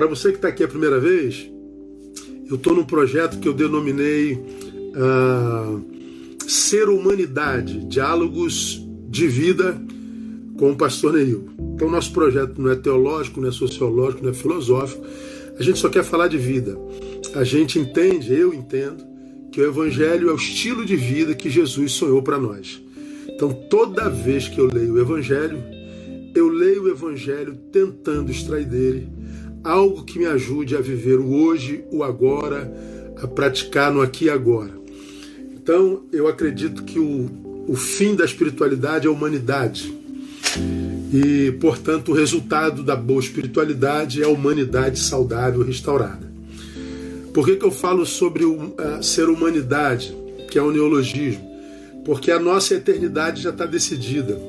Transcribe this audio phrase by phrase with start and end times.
[0.00, 1.52] para você que está aqui a primeira vez,
[2.48, 5.84] eu estou num projeto que eu denominei uh,
[6.48, 9.78] Ser Humanidade, Diálogos de Vida
[10.56, 11.50] com o Pastor Neil.
[11.74, 15.04] Então, nosso projeto não é teológico, não é sociológico, não é filosófico.
[15.58, 16.78] A gente só quer falar de vida.
[17.34, 19.04] A gente entende, eu entendo,
[19.52, 22.82] que o Evangelho é o estilo de vida que Jesus sonhou para nós.
[23.28, 25.62] Então, toda vez que eu leio o Evangelho,
[26.34, 29.19] eu leio o Evangelho tentando extrair dele
[29.62, 32.72] algo que me ajude a viver o hoje, o agora,
[33.22, 34.72] a praticar no aqui e agora.
[35.54, 37.30] Então, eu acredito que o,
[37.68, 39.94] o fim da espiritualidade é a humanidade.
[41.12, 46.30] E, portanto, o resultado da boa espiritualidade é a humanidade saudável restaurada.
[47.34, 50.16] Por que, que eu falo sobre o, ser humanidade,
[50.50, 51.48] que é o neologismo?
[52.04, 54.40] Porque a nossa eternidade já está decidida.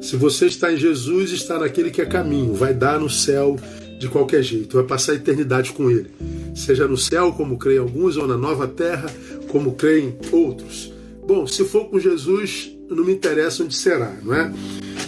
[0.00, 3.56] Se você está em Jesus, está naquele que é caminho, vai dar no céu
[3.98, 6.10] de qualquer jeito, vai passar a eternidade com Ele.
[6.54, 9.06] Seja no céu, como creem alguns, ou na nova terra,
[9.48, 10.92] como creem outros.
[11.26, 14.52] Bom, se for com Jesus, não me interessa onde será, não é?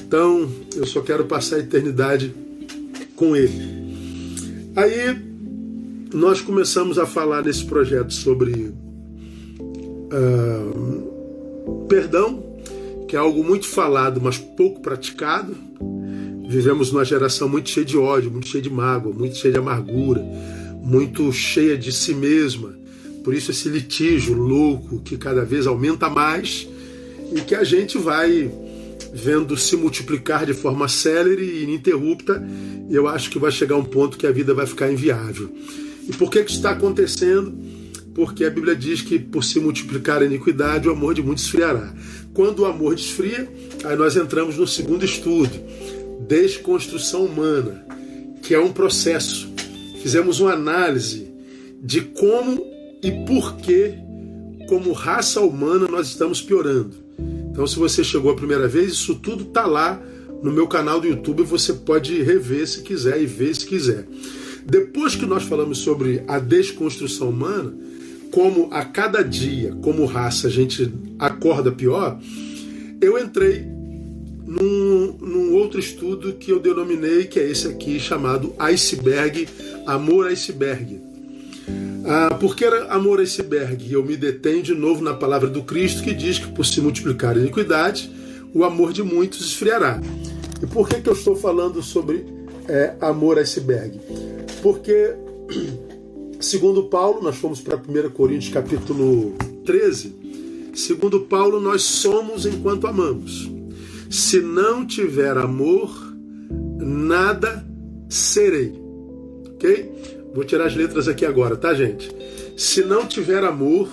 [0.07, 2.35] Então, eu só quero passar a eternidade
[3.15, 3.79] com Ele.
[4.75, 5.17] Aí,
[6.13, 8.73] nós começamos a falar nesse projeto sobre
[10.13, 12.43] uh, perdão,
[13.07, 15.68] que é algo muito falado, mas pouco praticado
[16.49, 20.25] Vivemos numa geração muito cheia de ódio, muito cheia de mágoa, muito cheia de amargura,
[20.83, 22.75] muito cheia de si mesma.
[23.23, 26.67] Por isso esse litígio louco que cada vez aumenta mais
[27.37, 28.51] e que a gente vai
[29.13, 32.43] vendo se multiplicar de forma célere e ininterrupta,
[32.89, 35.55] e eu acho que vai chegar um ponto que a vida vai ficar inviável.
[36.09, 37.53] E por que, que está acontecendo?
[38.15, 41.93] Porque a Bíblia diz que por se multiplicar a iniquidade, o amor de muitos esfriará.
[42.33, 43.47] Quando o amor desfria,
[43.85, 45.51] aí nós entramos no segundo estudo
[46.29, 47.85] desconstrução humana,
[48.43, 49.49] que é um processo.
[50.03, 51.33] Fizemos uma análise
[51.83, 52.65] de como
[53.03, 53.95] e por que,
[54.69, 56.95] como raça humana, nós estamos piorando.
[57.51, 60.01] Então, se você chegou a primeira vez, isso tudo está lá
[60.43, 61.43] no meu canal do YouTube.
[61.45, 64.07] Você pode rever se quiser e ver se quiser.
[64.65, 67.73] Depois que nós falamos sobre a desconstrução humana,
[68.31, 72.21] como a cada dia, como raça, a gente acorda pior,
[73.01, 73.78] eu entrei
[74.49, 79.47] num, num, outro estudo que eu denominei, que é esse aqui, chamado Iceberg,
[79.87, 81.03] Amor Iceberg.
[82.07, 83.93] Ah, por que amor iceberg?
[83.93, 87.37] Eu me detenho de novo na palavra do Cristo que diz que por se multiplicar
[87.37, 88.11] a iniquidade,
[88.55, 90.01] o amor de muitos esfriará.
[90.63, 92.25] E por que, que eu estou falando sobre
[92.67, 94.01] é, amor iceberg?
[94.63, 95.15] Porque,
[96.41, 99.35] segundo Paulo, nós fomos para 1 Coríntios capítulo
[99.67, 103.58] 13, segundo Paulo, nós somos enquanto amamos.
[104.11, 105.91] Se não tiver amor,
[106.79, 107.67] nada
[108.09, 108.73] serei.
[109.47, 109.93] Ok?
[110.35, 112.11] Vou tirar as letras aqui agora, tá, gente?
[112.57, 113.89] Se não tiver amor,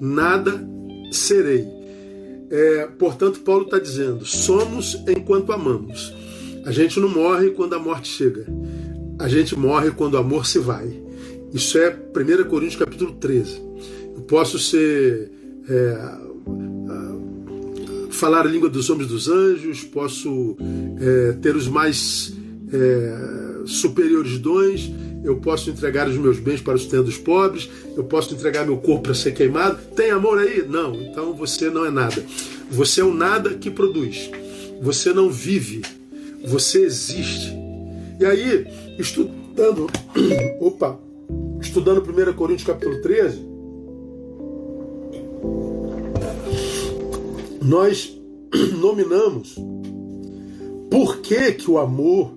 [0.00, 0.64] nada
[1.10, 1.66] serei.
[2.50, 6.14] É, portanto, Paulo está dizendo: somos enquanto amamos.
[6.64, 8.46] A gente não morre quando a morte chega.
[9.18, 11.00] A gente morre quando o amor se vai.
[11.52, 13.60] Isso é 1 Coríntios capítulo 13.
[14.16, 15.30] Eu posso ser
[15.68, 16.29] é,
[18.20, 20.54] falar a língua dos homens dos anjos, posso
[21.00, 22.34] é, ter os mais
[22.70, 24.92] é, superiores dons,
[25.24, 29.04] eu posso entregar os meus bens para os dos pobres, eu posso entregar meu corpo
[29.04, 29.78] para ser queimado.
[29.96, 30.62] Tem amor aí?
[30.68, 32.22] Não, então você não é nada.
[32.70, 34.30] Você é o nada que produz.
[34.82, 35.80] Você não vive,
[36.44, 37.54] você existe.
[38.20, 38.66] E aí,
[38.98, 39.86] estudando,
[40.60, 41.00] opa,
[41.60, 43.50] estudando 1 Coríntios capítulo 13,
[47.60, 48.18] nós
[48.80, 49.56] nominamos
[50.90, 52.32] por que, que o amor,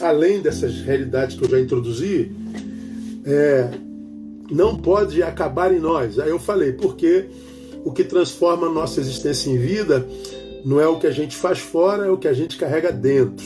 [0.00, 2.32] além dessas realidades que eu já introduzi,
[3.24, 3.68] é,
[4.50, 6.18] não pode acabar em nós.
[6.18, 7.26] Aí eu falei, porque
[7.84, 10.06] o que transforma a nossa existência em vida
[10.64, 13.44] não é o que a gente faz fora, é o que a gente carrega dentro.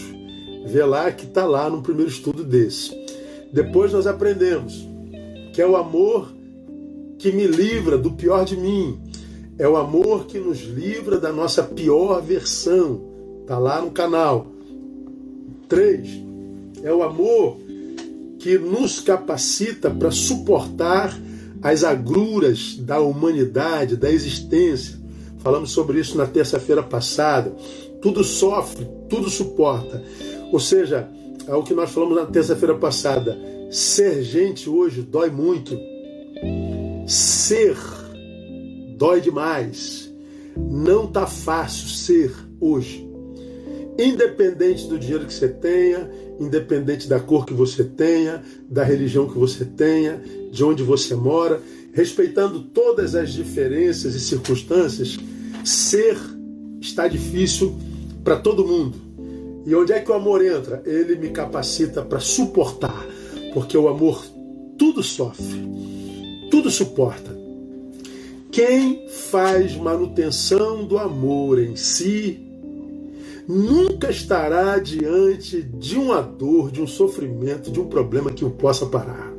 [0.66, 2.92] Vê lá que está lá no primeiro estudo desse.
[3.52, 4.88] Depois nós aprendemos
[5.52, 6.32] que é o amor
[7.18, 8.98] que me livra do pior de mim,
[9.62, 13.00] é o amor que nos livra da nossa pior versão.
[13.42, 14.48] Está lá no canal.
[15.68, 16.08] Três,
[16.82, 17.58] é o amor
[18.40, 21.16] que nos capacita para suportar
[21.62, 24.98] as agruras da humanidade, da existência.
[25.38, 27.54] Falamos sobre isso na terça-feira passada.
[28.00, 30.02] Tudo sofre, tudo suporta.
[30.50, 31.08] Ou seja,
[31.46, 33.38] é o que nós falamos na terça-feira passada.
[33.70, 35.78] Ser gente hoje dói muito.
[37.06, 37.76] Ser
[39.02, 40.08] dói demais.
[40.56, 43.04] Não tá fácil ser hoje.
[43.98, 46.08] Independente do dinheiro que você tenha,
[46.38, 50.22] independente da cor que você tenha, da religião que você tenha,
[50.52, 51.60] de onde você mora,
[51.92, 55.18] respeitando todas as diferenças e circunstâncias,
[55.64, 56.16] ser
[56.80, 57.74] está difícil
[58.22, 58.94] para todo mundo.
[59.66, 60.80] E onde é que o amor entra?
[60.86, 63.04] Ele me capacita para suportar,
[63.52, 64.24] porque o amor
[64.78, 65.60] tudo sofre,
[66.52, 67.41] tudo suporta.
[68.52, 72.38] Quem faz manutenção do amor em si
[73.48, 78.84] nunca estará diante de uma dor, de um sofrimento, de um problema que o possa
[78.84, 79.32] parar.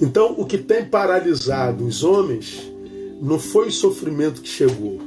[0.00, 2.72] Então, o que tem paralisado os homens
[3.20, 4.98] não foi o sofrimento que chegou,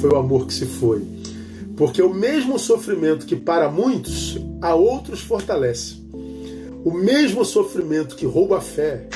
[0.00, 1.02] foi o amor que se foi.
[1.76, 5.96] Porque o mesmo sofrimento que para muitos, a outros fortalece.
[6.84, 9.08] O mesmo sofrimento que rouba a fé,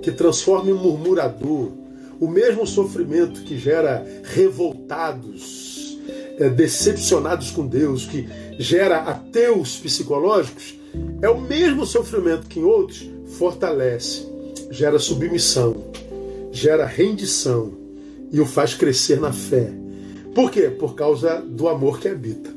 [0.00, 1.82] que transforma em murmurador,
[2.24, 5.98] o mesmo sofrimento que gera revoltados,
[6.38, 8.26] é, decepcionados com Deus, que
[8.58, 10.74] gera ateus psicológicos,
[11.20, 13.06] é o mesmo sofrimento que em outros
[13.36, 14.26] fortalece,
[14.70, 15.76] gera submissão,
[16.50, 17.72] gera rendição
[18.32, 19.70] e o faz crescer na fé.
[20.34, 20.70] Por quê?
[20.70, 22.48] Por causa do amor que habita.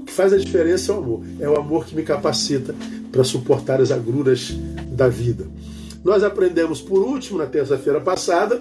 [0.00, 1.22] O que faz a diferença é o amor.
[1.40, 2.74] É o amor que me capacita
[3.10, 4.54] para suportar as agruras
[4.88, 5.46] da vida.
[6.04, 8.60] Nós aprendemos por último na terça-feira passada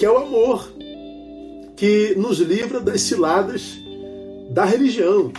[0.00, 0.66] que é o amor
[1.76, 3.78] que nos livra das ciladas
[4.50, 5.30] da religião.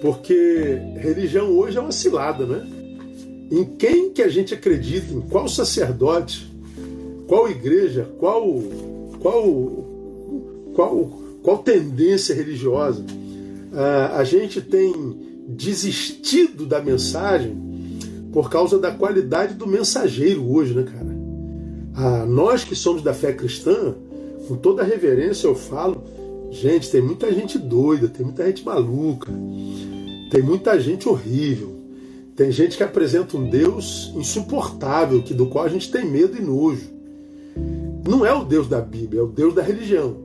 [0.00, 2.66] Porque religião hoje é uma cilada, né?
[3.50, 5.12] Em quem que a gente acredita?
[5.12, 6.50] Em qual sacerdote?
[7.26, 8.08] Qual igreja?
[8.18, 8.62] Qual
[9.20, 9.44] qual
[10.74, 13.04] qual qual tendência religiosa?
[13.74, 14.94] Ah, a gente tem
[15.46, 17.54] desistido da mensagem
[18.32, 21.09] por causa da qualidade do mensageiro hoje, né, cara?
[22.00, 23.94] A nós que somos da fé cristã,
[24.48, 26.02] com toda reverência eu falo,
[26.50, 29.30] gente, tem muita gente doida, tem muita gente maluca,
[30.30, 31.76] tem muita gente horrível,
[32.34, 36.40] tem gente que apresenta um Deus insuportável, que do qual a gente tem medo e
[36.40, 36.88] nojo.
[38.08, 40.16] Não é o Deus da Bíblia, é o Deus da religião.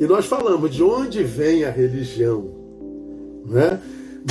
[0.00, 2.48] E nós falamos de onde vem a religião.
[3.44, 3.78] Né?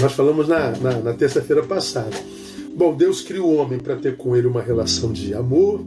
[0.02, 2.18] Nós falamos na, na, na terça-feira passada.
[2.76, 5.82] Bom, Deus cria o homem para ter com ele uma relação de amor,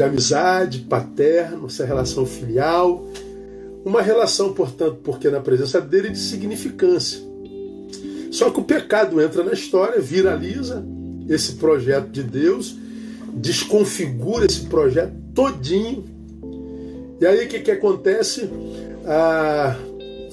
[0.00, 3.06] de amizade, paterno, essa relação filial,
[3.84, 7.20] uma relação, portanto, porque na presença dele de significância.
[8.30, 10.82] Só que o pecado entra na história, viraliza
[11.28, 12.74] esse projeto de Deus,
[13.34, 16.02] desconfigura esse projeto todinho.
[17.20, 18.48] E aí o que, que acontece?
[19.04, 19.76] A,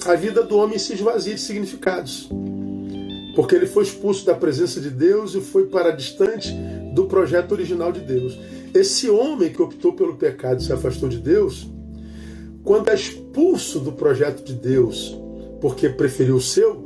[0.06, 2.30] a vida do homem se esvazia de significados.
[3.36, 6.56] Porque ele foi expulso da presença de Deus e foi para distante
[6.94, 8.40] do projeto original de Deus.
[8.78, 11.68] Esse homem que optou pelo pecado e se afastou de Deus,
[12.64, 15.18] quando é expulso do projeto de Deus
[15.60, 16.86] porque preferiu o seu,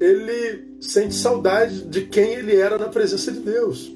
[0.00, 3.92] ele sente saudade de quem ele era na presença de Deus.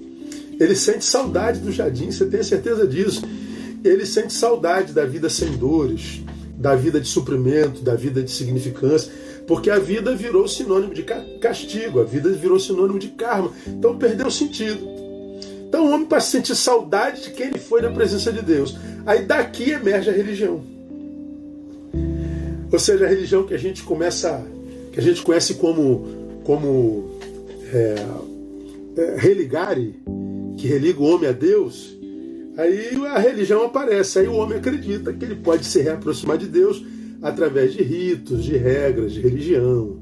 [0.60, 3.22] Ele sente saudade do jardim, você tem certeza disso.
[3.82, 6.22] Ele sente saudade da vida sem dores,
[6.56, 9.12] da vida de suprimento, da vida de significância,
[9.44, 11.02] porque a vida virou sinônimo de
[11.40, 13.50] castigo, a vida virou sinônimo de karma.
[13.66, 15.01] Então perdeu o sentido.
[15.72, 18.76] Então o homem passa a sentir saudade de quem ele foi na presença de Deus.
[19.06, 20.62] Aí daqui emerge a religião.
[22.70, 24.44] Ou seja, a religião que a gente começa,
[24.93, 26.05] que a gente conhece como,
[26.44, 27.19] como
[27.72, 27.94] é,
[28.98, 29.94] é, religare,
[30.58, 31.96] que religa o homem a Deus,
[32.58, 36.84] aí a religião aparece, aí o homem acredita que ele pode se reaproximar de Deus
[37.22, 39.96] através de ritos, de regras, de religião,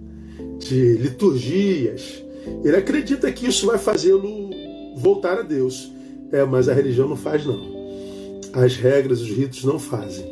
[0.58, 2.24] de liturgias.
[2.64, 4.50] Ele acredita que isso vai fazê-lo
[4.97, 5.92] voltar a Deus.
[6.32, 7.61] É, mas a religião não faz não.
[8.52, 10.25] As regras, os ritos não fazem.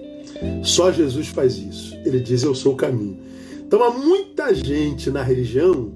[0.62, 1.96] Só Jesus faz isso.
[2.04, 3.18] Ele diz: Eu sou o caminho.
[3.66, 5.92] Então há muita gente na religião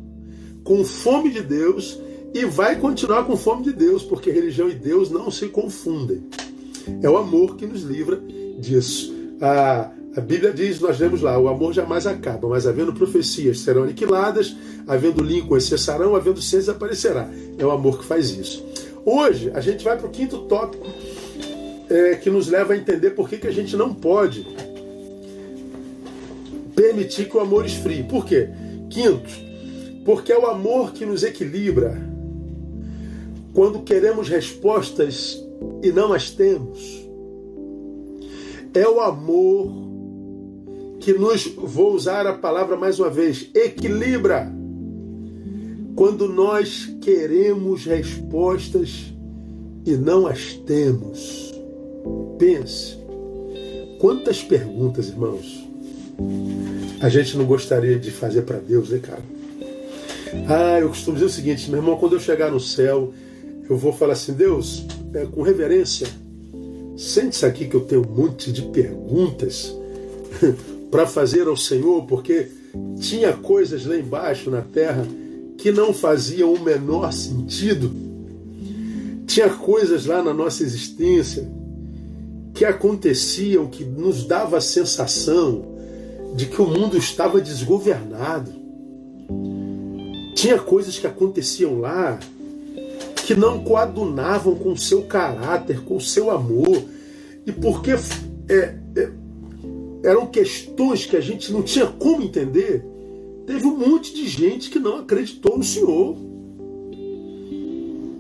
[0.65, 1.99] com fome de Deus
[2.35, 6.23] e vai continuar com fome de Deus, porque religião e Deus não se confundem.
[7.03, 8.21] É o amor que nos livra
[8.59, 9.15] disso.
[9.41, 13.85] A, a Bíblia diz, nós vemos lá, o amor jamais acaba, mas havendo profecias serão
[13.85, 14.55] aniquiladas,
[14.87, 17.31] havendo línguas cessarão, havendo ciência desaparecerá.
[17.57, 18.63] É o amor que faz isso.
[19.07, 20.87] Hoje, a gente vai para o quinto tópico
[21.89, 24.47] é, que nos leva a entender por que, que a gente não pode
[26.77, 28.03] permitir que o amor esfrie.
[28.03, 28.51] Por quê?
[28.91, 29.31] Quinto,
[30.05, 31.99] porque é o amor que nos equilibra
[33.55, 35.43] quando queremos respostas
[35.83, 37.03] e não as temos.
[38.75, 39.92] É o amor
[41.03, 44.51] que nos, vou usar a palavra mais uma vez, equilibra
[45.97, 49.13] quando nós queremos respostas
[49.85, 51.53] e não as temos.
[52.39, 52.97] Pense,
[53.99, 55.69] quantas perguntas, irmãos,
[57.01, 59.23] a gente não gostaria de fazer para Deus, né, cara?
[60.49, 63.13] Ah, eu costumo dizer o seguinte, meu irmão, quando eu chegar no céu,
[63.69, 66.07] eu vou falar assim, Deus, é, com reverência,
[66.97, 69.75] sente-se aqui que eu tenho um monte de perguntas
[70.93, 72.49] para fazer ao Senhor, porque
[73.01, 75.07] tinha coisas lá embaixo na terra
[75.57, 77.91] que não faziam o menor sentido.
[79.27, 81.51] Tinha coisas lá na nossa existência
[82.53, 85.65] que aconteciam que nos dava a sensação
[86.37, 88.53] de que o mundo estava desgovernado.
[90.35, 92.21] Tinha coisas que aconteciam lá
[93.25, 96.83] que não coadunavam com o seu caráter, com o seu amor.
[97.47, 97.93] E porque
[98.47, 98.75] é,
[100.03, 102.85] eram questões que a gente não tinha como entender,
[103.47, 106.17] teve um monte de gente que não acreditou no Senhor.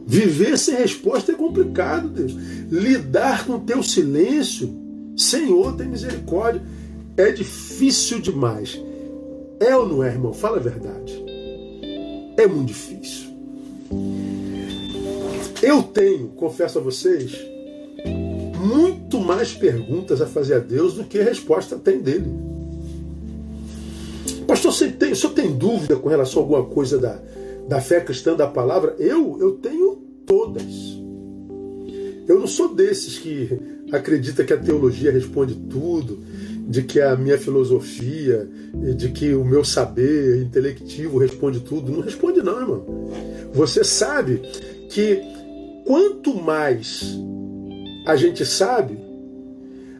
[0.06, 2.32] Viver sem resposta é complicado, Deus.
[2.70, 4.72] Lidar com o teu silêncio,
[5.16, 6.62] Senhor, tem misericórdia,
[7.16, 8.80] é difícil demais.
[9.58, 10.32] É ou não é, irmão?
[10.32, 11.22] Fala a verdade.
[12.36, 13.30] É muito difícil.
[15.62, 17.51] Eu tenho, confesso a vocês,
[18.62, 22.26] muito mais perguntas a fazer a Deus do que a resposta tem dele.
[24.46, 27.18] Pastor, você tem, o senhor tem dúvida com relação a alguma coisa da,
[27.68, 28.94] da fé cristã, da palavra?
[28.98, 31.00] Eu, eu tenho todas.
[32.28, 33.50] Eu não sou desses que
[33.90, 36.18] acredita que a teologia responde tudo,
[36.68, 38.48] de que a minha filosofia,
[38.96, 41.90] de que o meu saber intelectivo responde tudo.
[41.90, 43.10] Não responde não, irmão.
[43.52, 44.40] Você sabe
[44.88, 45.20] que
[45.84, 47.18] quanto mais
[48.04, 48.98] a gente sabe,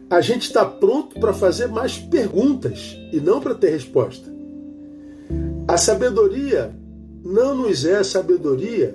[0.09, 4.31] a gente está pronto para fazer mais perguntas e não para ter resposta.
[5.67, 6.73] A sabedoria
[7.23, 8.93] não nos é sabedoria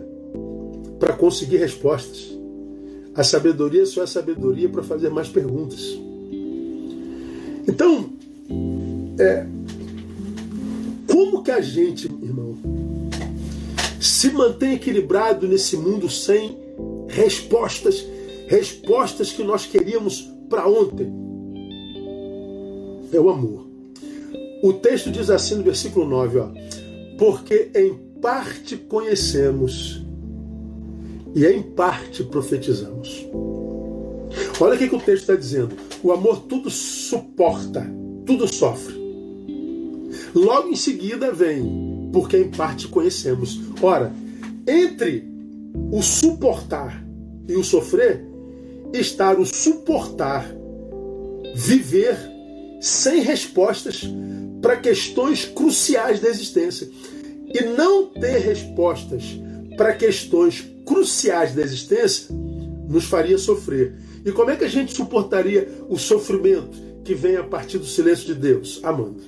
[1.00, 2.36] para conseguir respostas.
[3.14, 5.98] A sabedoria só é sabedoria para fazer mais perguntas.
[7.66, 8.10] Então,
[9.18, 9.46] é,
[11.10, 12.56] como que a gente, irmão,
[14.00, 16.56] se mantém equilibrado nesse mundo sem
[17.08, 18.06] respostas
[18.48, 21.12] respostas que nós queríamos para ontem.
[23.12, 23.68] É o amor.
[24.62, 26.48] O texto diz assim no versículo 9, ó,
[27.16, 30.02] porque em parte conhecemos
[31.34, 33.26] e em parte profetizamos.
[34.60, 35.76] Olha o que, que o texto está dizendo.
[36.02, 37.86] O amor tudo suporta,
[38.26, 38.96] tudo sofre.
[40.34, 43.60] Logo em seguida vem, porque em parte conhecemos.
[43.80, 44.12] Ora,
[44.66, 45.24] entre
[45.92, 47.04] o suportar
[47.48, 48.27] e o sofrer,
[48.92, 50.50] estar o suportar,
[51.54, 52.16] viver
[52.80, 54.04] sem respostas
[54.60, 56.88] para questões cruciais da existência.
[57.46, 59.40] E não ter respostas
[59.76, 62.34] para questões cruciais da existência
[62.88, 63.94] nos faria sofrer.
[64.24, 68.26] E como é que a gente suportaria o sofrimento que vem a partir do silêncio
[68.26, 68.80] de Deus?
[68.82, 69.22] Amando.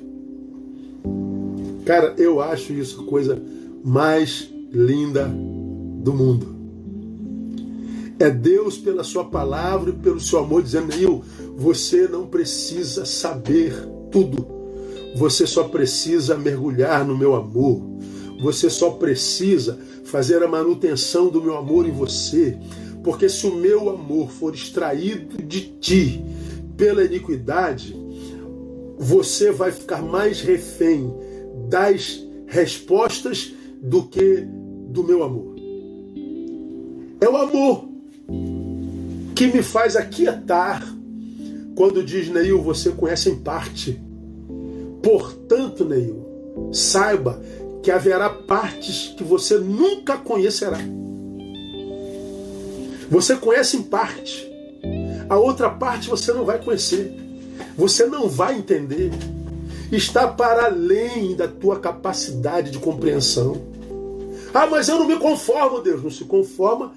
[1.85, 3.41] Cara, eu acho isso a coisa
[3.83, 6.60] mais linda do mundo.
[8.21, 11.25] É Deus, pela Sua palavra e pelo seu amor, dizendo: Eu,
[11.57, 13.73] você não precisa saber
[14.11, 14.47] tudo.
[15.17, 17.81] Você só precisa mergulhar no meu amor.
[18.43, 22.59] Você só precisa fazer a manutenção do meu amor em você.
[23.03, 26.23] Porque se o meu amor for extraído de ti
[26.77, 27.97] pela iniquidade,
[28.99, 31.11] você vai ficar mais refém
[31.71, 34.47] das respostas do que
[34.91, 35.55] do meu amor.
[37.19, 37.90] É o amor
[39.35, 40.83] que me faz aquietar
[41.75, 43.99] quando diz, Neil, você conhece em parte.
[45.03, 47.41] Portanto, Neil, saiba
[47.83, 50.79] que haverá partes que você nunca conhecerá.
[53.11, 54.49] Você conhece em parte.
[55.29, 57.13] A outra parte você não vai conhecer.
[57.77, 59.11] Você não vai entender.
[59.91, 63.61] Está para além da tua capacidade de compreensão.
[64.53, 66.03] Ah, mas eu não me conformo, Deus.
[66.03, 66.93] Não se conforma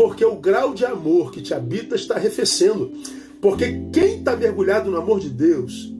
[0.00, 2.90] porque o grau de amor que te habita está arrefecendo.
[3.38, 5.94] Porque quem está mergulhado no amor de Deus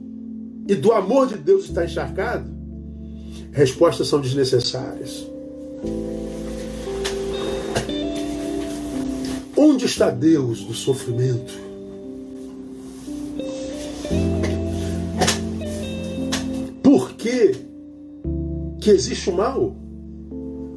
[0.67, 2.51] e do amor de Deus está encharcado,
[3.51, 5.23] respostas são desnecessárias.
[9.55, 11.53] Onde está Deus do sofrimento?
[16.81, 17.55] Por que,
[18.81, 19.75] que existe o mal?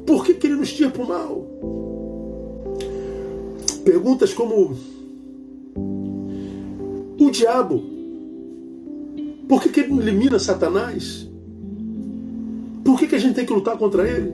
[0.05, 1.84] Por que, que ele nos tira para o mal?
[3.85, 4.75] Perguntas como:
[7.19, 7.83] o diabo,
[9.47, 11.29] por que, que ele elimina Satanás?
[12.83, 14.33] Por que, que a gente tem que lutar contra ele?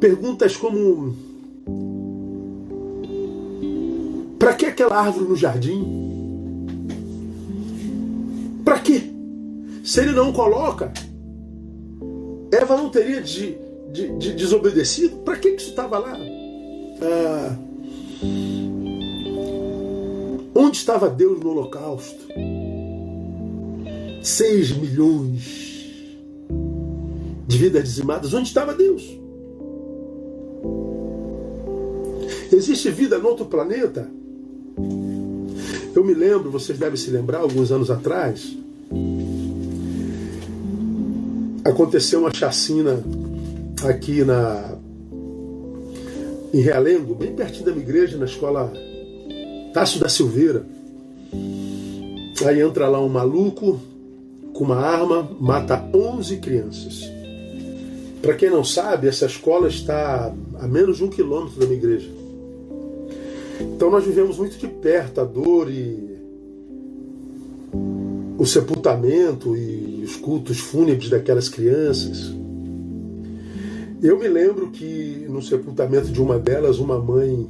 [0.00, 1.14] Perguntas como:
[4.38, 6.64] para que aquela árvore no jardim?
[8.64, 9.02] Para quê?
[9.84, 10.90] Se ele não coloca,
[12.50, 13.58] Eva não teria de,
[13.92, 15.18] de, de desobedecido?
[15.18, 16.18] Para que isso estava lá?
[17.06, 17.54] Ah,
[20.54, 22.24] onde estava Deus no holocausto?
[24.22, 25.64] Seis milhões
[27.46, 28.32] de vidas dizimadas.
[28.32, 29.02] Onde estava Deus?
[32.50, 34.08] Existe vida no outro planeta?
[35.94, 38.56] Eu me lembro, vocês devem se lembrar, alguns anos atrás,
[41.64, 43.02] aconteceu uma chacina
[43.88, 44.73] aqui na
[46.54, 48.72] em Realengo, bem pertinho da minha igreja, na escola
[49.72, 50.64] Tássio da Silveira.
[52.46, 53.80] Aí entra lá um maluco
[54.52, 57.10] com uma arma, mata 11 crianças.
[58.22, 62.08] Para quem não sabe, essa escola está a menos de um quilômetro da minha igreja.
[63.60, 66.18] Então nós vivemos muito de perto a dor e
[68.38, 72.32] o sepultamento e os cultos fúnebres daquelas crianças.
[74.02, 77.46] Eu me lembro que no sepultamento de uma delas, uma mãe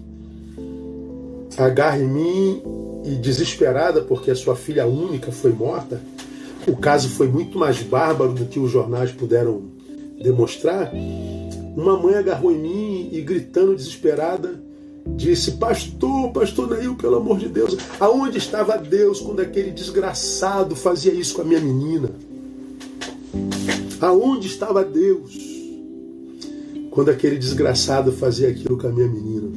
[1.57, 2.63] agarra em mim
[3.05, 6.01] e desesperada porque a sua filha única foi morta.
[6.67, 9.63] O caso foi muito mais bárbaro do que os jornais puderam
[10.23, 10.93] demonstrar.
[11.77, 14.63] Uma mãe agarrou em mim e gritando desesperada
[15.07, 21.13] disse: Pastor, pastor Neil, pelo amor de Deus, aonde estava Deus quando aquele desgraçado fazia
[21.13, 22.11] isso com a minha menina?
[24.01, 25.54] Aonde estava Deus
[26.95, 29.51] quando aquele desgraçado fazia aquilo com a minha menina?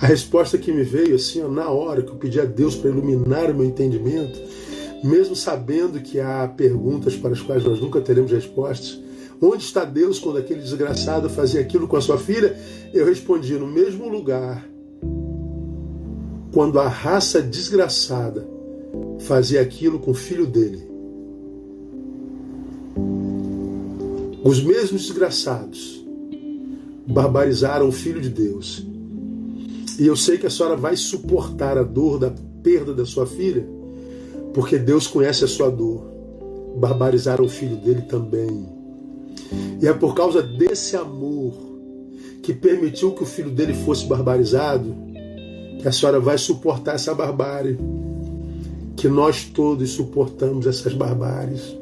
[0.00, 2.90] A resposta que me veio assim, ó, na hora que eu pedi a Deus para
[2.90, 4.38] iluminar o meu entendimento,
[5.02, 9.00] mesmo sabendo que há perguntas para as quais nós nunca teremos respostas,
[9.42, 12.54] Onde está Deus quando aquele desgraçado fazia aquilo com a sua filha?
[12.92, 14.68] Eu respondi: no mesmo lugar.
[16.52, 18.46] Quando a raça desgraçada
[19.20, 20.89] fazia aquilo com o filho dele.
[24.42, 26.04] Os mesmos desgraçados
[27.06, 28.86] barbarizaram o filho de Deus.
[29.98, 33.66] E eu sei que a senhora vai suportar a dor da perda da sua filha,
[34.54, 36.08] porque Deus conhece a sua dor.
[36.76, 38.66] Barbarizaram o filho dele também.
[39.82, 41.52] E é por causa desse amor
[42.42, 44.94] que permitiu que o filho dele fosse barbarizado
[45.80, 47.78] que a senhora vai suportar essa barbárie.
[48.96, 51.79] Que nós todos suportamos essas barbáries.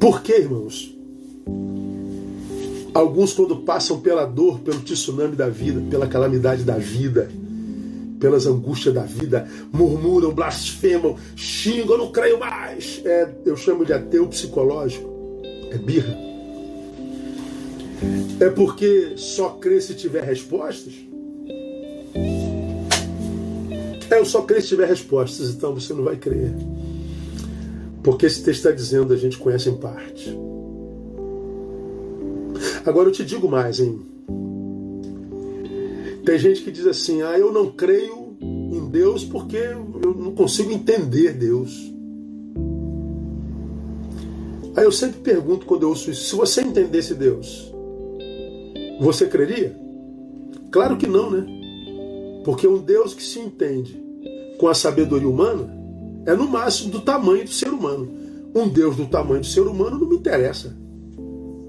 [0.00, 0.96] Por quê, irmãos?
[2.94, 7.30] Alguns, quando passam pela dor, pelo tsunami da vida, pela calamidade da vida,
[8.18, 13.02] pelas angústias da vida, murmuram, blasfemam, xingam, não creio mais.
[13.04, 15.08] É, eu chamo de ateu psicológico.
[15.70, 16.16] É birra.
[18.40, 20.94] É porque só crê se tiver respostas?
[24.10, 26.52] É, eu só creio se tiver respostas, então você não vai crer.
[28.02, 30.36] Porque esse texto está dizendo, a gente conhece em parte.
[32.84, 34.00] Agora eu te digo mais, hein?
[36.24, 40.72] Tem gente que diz assim: ah, eu não creio em Deus porque eu não consigo
[40.72, 41.90] entender Deus.
[44.76, 47.72] Aí eu sempre pergunto quando eu ouço isso: se você entendesse Deus,
[49.00, 49.76] você creria?
[50.70, 51.46] Claro que não, né?
[52.44, 54.00] Porque um Deus que se entende
[54.58, 55.79] com a sabedoria humana
[56.26, 58.08] é no máximo do tamanho do ser humano.
[58.54, 60.76] Um Deus do tamanho do ser humano não me interessa.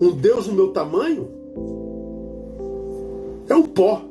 [0.02, 1.28] Um Deus do meu tamanho
[3.48, 4.04] é um pó.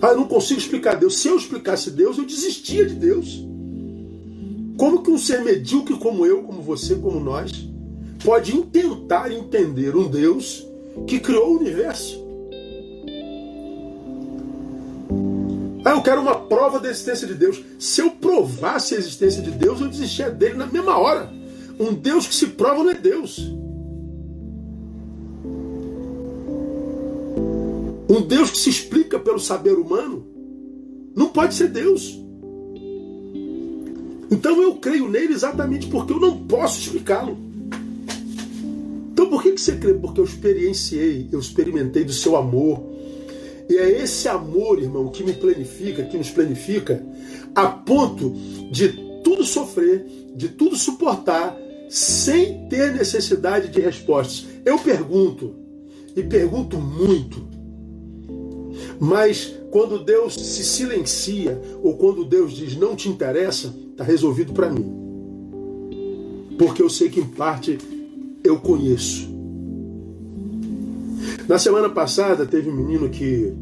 [0.00, 1.18] Ah, eu não consigo explicar Deus.
[1.18, 3.44] Se eu explicasse Deus, eu desistia de Deus.
[4.76, 7.66] Como que um ser medíocre como eu, como você, como nós,
[8.24, 10.66] pode tentar entender um Deus
[11.06, 12.25] que criou o universo?
[15.96, 17.62] Eu quero uma prova da existência de Deus.
[17.78, 21.32] Se eu provasse a existência de Deus, eu desistia dele na mesma hora.
[21.80, 23.38] Um Deus que se prova não é Deus.
[28.08, 30.26] Um Deus que se explica pelo saber humano
[31.14, 32.18] não pode ser Deus.
[34.30, 37.38] Então eu creio nele exatamente porque eu não posso explicá-lo.
[39.12, 39.94] Então por que, que você crê?
[39.94, 42.95] Porque eu experienciei, eu experimentei do seu amor.
[43.68, 47.04] E é esse amor, irmão, que me planifica, que nos planifica,
[47.54, 48.30] a ponto
[48.70, 48.88] de
[49.24, 51.56] tudo sofrer, de tudo suportar,
[51.88, 54.46] sem ter necessidade de respostas.
[54.64, 55.54] Eu pergunto,
[56.14, 57.46] e pergunto muito,
[59.00, 64.70] mas quando Deus se silencia, ou quando Deus diz não te interessa, está resolvido para
[64.70, 65.06] mim.
[66.56, 67.78] Porque eu sei que em parte
[68.42, 69.35] eu conheço.
[71.48, 73.52] Na semana passada teve um menino que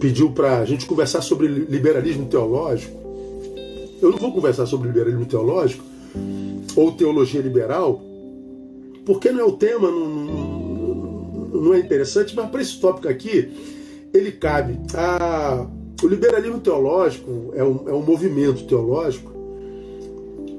[0.00, 2.96] pediu para a gente conversar sobre liberalismo teológico.
[4.00, 5.84] Eu não vou conversar sobre liberalismo teológico
[6.74, 8.02] ou teologia liberal,
[9.04, 13.50] porque não é o tema, não, não, não é interessante, mas para esse tópico aqui,
[14.12, 14.78] ele cabe.
[14.94, 15.66] A,
[16.02, 19.30] o liberalismo teológico é um, é um movimento teológico,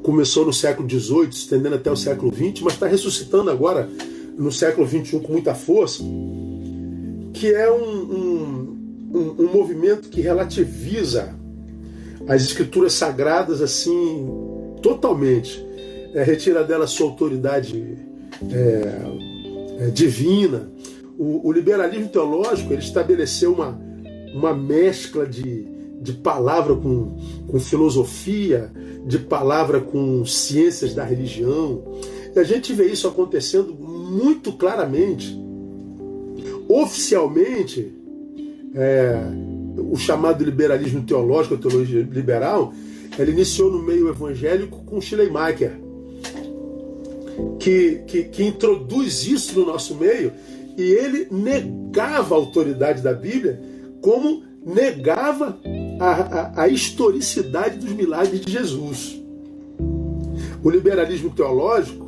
[0.04, 3.90] começou no século XVIII, estendendo até o século XX, mas está ressuscitando agora
[4.38, 6.04] no século XXI com muita força,
[7.34, 8.78] que é um, um,
[9.13, 11.36] um, um movimento que relativiza
[12.28, 14.28] as escrituras sagradas assim
[14.82, 15.65] totalmente,
[16.13, 17.97] é, retira dela sua autoridade
[18.52, 20.69] é, é, divina.
[21.17, 23.80] O, o, liberalismo teológico ele estabeleceu uma,
[24.34, 25.67] uma mescla de,
[26.02, 28.71] de palavra com, com filosofia,
[29.06, 31.84] de palavra com ciências da religião.
[32.36, 33.73] E a gente vê isso acontecendo
[34.08, 35.38] muito claramente.
[36.67, 37.93] Oficialmente,
[38.74, 39.15] é,
[39.78, 42.74] o chamado liberalismo teológico, a teologia liberal,
[43.17, 45.80] ele iniciou no meio evangélico com Schleiermacher,
[47.60, 50.32] que, que, que introduz isso no nosso meio
[50.78, 53.60] e ele negava a autoridade da Bíblia
[54.02, 55.58] como negava
[56.00, 59.22] a, a, a historicidade dos milagres de Jesus.
[60.63, 62.07] O liberalismo teológico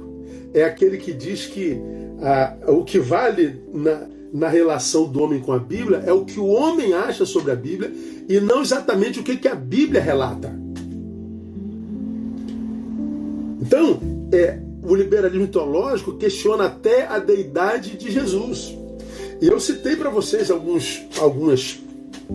[0.54, 1.80] é aquele que diz que
[2.22, 6.40] a, o que vale na, na relação do homem com a Bíblia é o que
[6.40, 7.92] o homem acha sobre a Bíblia
[8.28, 10.58] e não exatamente o que, que a Bíblia relata.
[13.62, 14.00] Então,
[14.32, 18.76] é, o liberalismo teológico questiona até a deidade de Jesus.
[19.42, 21.80] E eu citei para vocês alguns, algumas,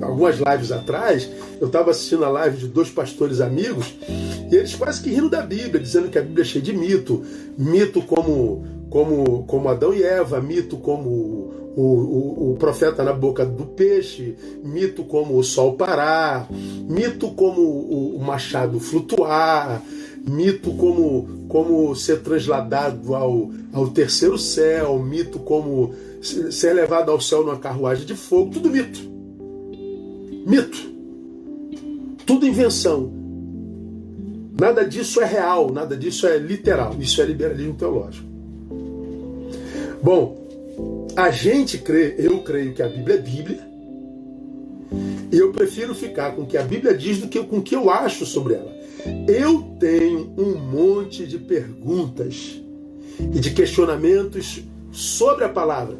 [0.01, 1.29] algumas lives atrás,
[1.61, 3.95] eu estava assistindo a live de dois pastores amigos,
[4.57, 7.23] eles quase que rindo da Bíblia, dizendo que a Bíblia é cheia de mito.
[7.57, 11.09] Mito como, como, como Adão e Eva, mito como
[11.77, 17.61] o, o, o, profeta na boca do peixe, mito como o sol parar, mito como
[17.61, 19.83] o, o machado flutuar,
[20.27, 27.45] mito como, como ser transladado ao, ao terceiro céu, mito como ser levado ao céu
[27.45, 29.01] numa carruagem de fogo, tudo mito.
[30.47, 30.95] Mito.
[32.25, 33.24] Tudo invenção.
[34.59, 36.95] Nada disso é real, nada disso é literal.
[37.01, 38.27] Isso é liberalismo teológico.
[40.03, 40.47] Bom,
[41.17, 43.69] a gente crê, eu creio que a Bíblia é Bíblia.
[45.33, 47.75] E eu prefiro ficar com o que a Bíblia diz do que com o que
[47.75, 48.73] eu acho sobre ela.
[49.27, 52.63] Eu tenho um monte de perguntas
[53.19, 54.63] e de questionamentos
[54.93, 55.97] sobre a palavra.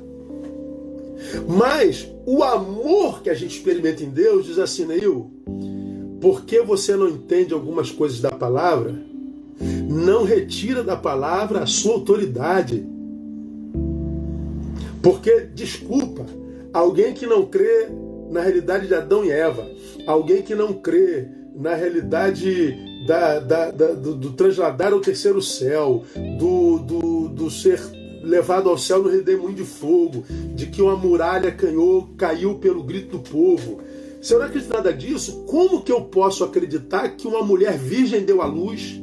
[1.49, 5.31] Mas o amor que a gente experimenta em Deus diz assim, Neil,
[6.25, 8.95] porque você não entende algumas coisas da palavra,
[9.61, 12.83] não retira da palavra a sua autoridade.
[15.03, 16.25] Porque, desculpa,
[16.73, 17.89] alguém que não crê
[18.31, 19.69] na realidade de Adão e Eva,
[20.07, 22.75] alguém que não crê na realidade
[23.07, 26.05] da, da, da, do, do, transladar ao terceiro céu,
[26.39, 27.79] do, do, do ser
[28.23, 33.19] levado ao céu no redemoinho de fogo, de que uma muralha canhou, caiu pelo grito
[33.19, 33.83] do povo.
[34.25, 38.25] Se eu não acredito nada disso, como que eu posso acreditar que uma mulher virgem
[38.25, 38.99] deu à luz?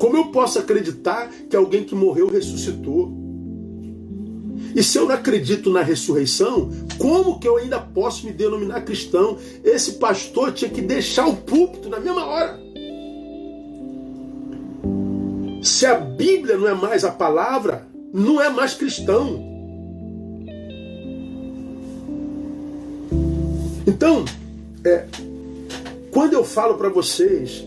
[0.00, 3.16] Como eu posso acreditar que alguém que morreu ressuscitou?
[4.74, 9.38] E se eu não acredito na ressurreição, como que eu ainda posso me denominar cristão?
[9.62, 12.58] Esse pastor tinha que deixar o púlpito na mesma hora.
[15.62, 19.49] Se a Bíblia não é mais a palavra, não é mais cristão.
[24.00, 24.24] Então,
[24.82, 25.04] é,
[26.10, 27.62] quando eu falo para vocês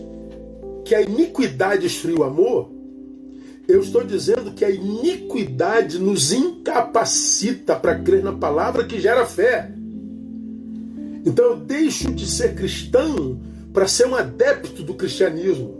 [0.84, 2.72] que a iniquidade esfria o amor,
[3.68, 9.70] eu estou dizendo que a iniquidade nos incapacita para crer na palavra que gera fé.
[11.24, 13.38] Então eu deixo de ser cristão
[13.72, 15.72] para ser um adepto do cristianismo.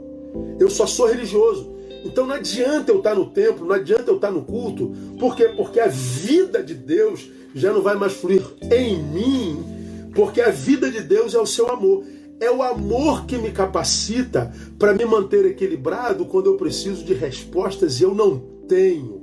[0.60, 1.74] Eu só sou religioso.
[2.04, 4.94] Então não adianta eu estar no templo, não adianta eu estar no culto.
[5.18, 5.48] Por quê?
[5.48, 9.73] Porque a vida de Deus já não vai mais fluir em mim,
[10.14, 12.04] porque a vida de Deus é o seu amor.
[12.40, 18.00] É o amor que me capacita para me manter equilibrado quando eu preciso de respostas
[18.00, 19.22] e eu não tenho.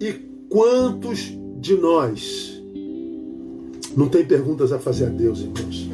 [0.00, 0.12] E
[0.48, 2.62] quantos de nós
[3.96, 5.88] não tem perguntas a fazer a Deus, irmãos?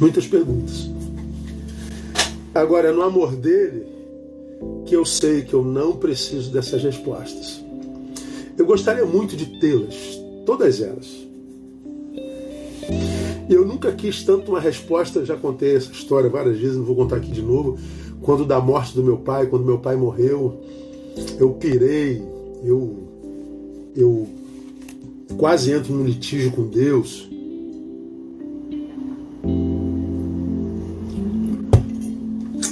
[0.00, 0.90] Muitas perguntas.
[2.54, 3.86] Agora, é no amor dele
[4.86, 7.62] que eu sei que eu não preciso dessas respostas.
[8.56, 9.94] Eu gostaria muito de tê-las,
[10.46, 11.23] todas elas.
[13.48, 17.16] Eu nunca quis tanto uma resposta, já contei essa história várias vezes, não vou contar
[17.16, 17.78] aqui de novo.
[18.22, 20.60] Quando da morte do meu pai, quando meu pai morreu,
[21.38, 22.22] eu pirei,
[22.64, 22.96] eu,
[23.94, 24.26] eu
[25.36, 27.28] quase entro num litígio com Deus.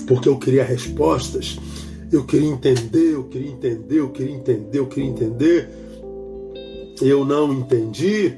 [0.06, 1.58] Porque eu queria respostas,
[2.10, 5.68] eu queria entender, eu queria entender, eu queria entender, eu queria entender.
[7.00, 8.34] Eu não entendi,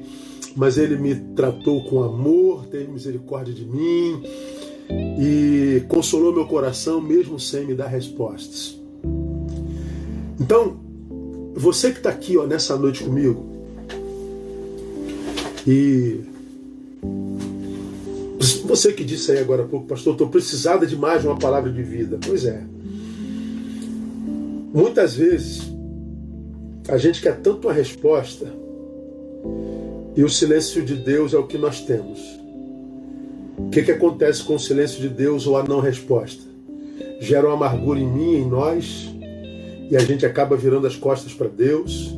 [0.55, 4.23] mas ele me tratou com amor, teve misericórdia de mim
[5.19, 8.79] e consolou meu coração mesmo sem me dar respostas.
[10.39, 10.77] Então,
[11.53, 13.45] você que está aqui ó, nessa noite comigo
[15.67, 16.21] e
[18.65, 21.81] você que disse aí agora há pouco, pastor, estou precisada de mais uma palavra de
[21.81, 22.17] vida.
[22.25, 22.63] Pois é.
[24.73, 25.61] Muitas vezes
[26.87, 28.64] a gente quer tanto uma resposta
[30.15, 32.19] e o silêncio de Deus é o que nós temos.
[33.57, 36.41] O que, que acontece com o silêncio de Deus ou a não resposta?
[37.19, 39.13] Gera uma amargura em mim, em nós,
[39.89, 42.15] e a gente acaba virando as costas para Deus,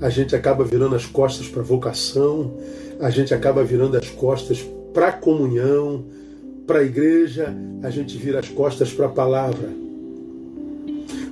[0.00, 2.54] a gente acaba virando as costas para a vocação,
[3.00, 6.04] a gente acaba virando as costas para a comunhão,
[6.66, 9.70] para a igreja, a gente vira as costas para a palavra.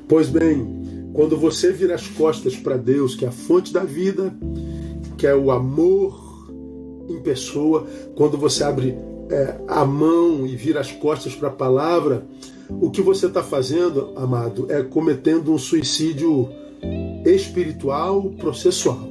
[0.09, 4.35] Pois bem, quando você vira as costas para Deus, que é a fonte da vida,
[5.17, 6.27] que é o amor
[7.09, 8.97] em pessoa, quando você abre
[9.31, 12.27] é, a mão e vira as costas para a palavra,
[12.69, 16.49] o que você está fazendo, amado, é cometendo um suicídio
[17.25, 19.09] espiritual processual.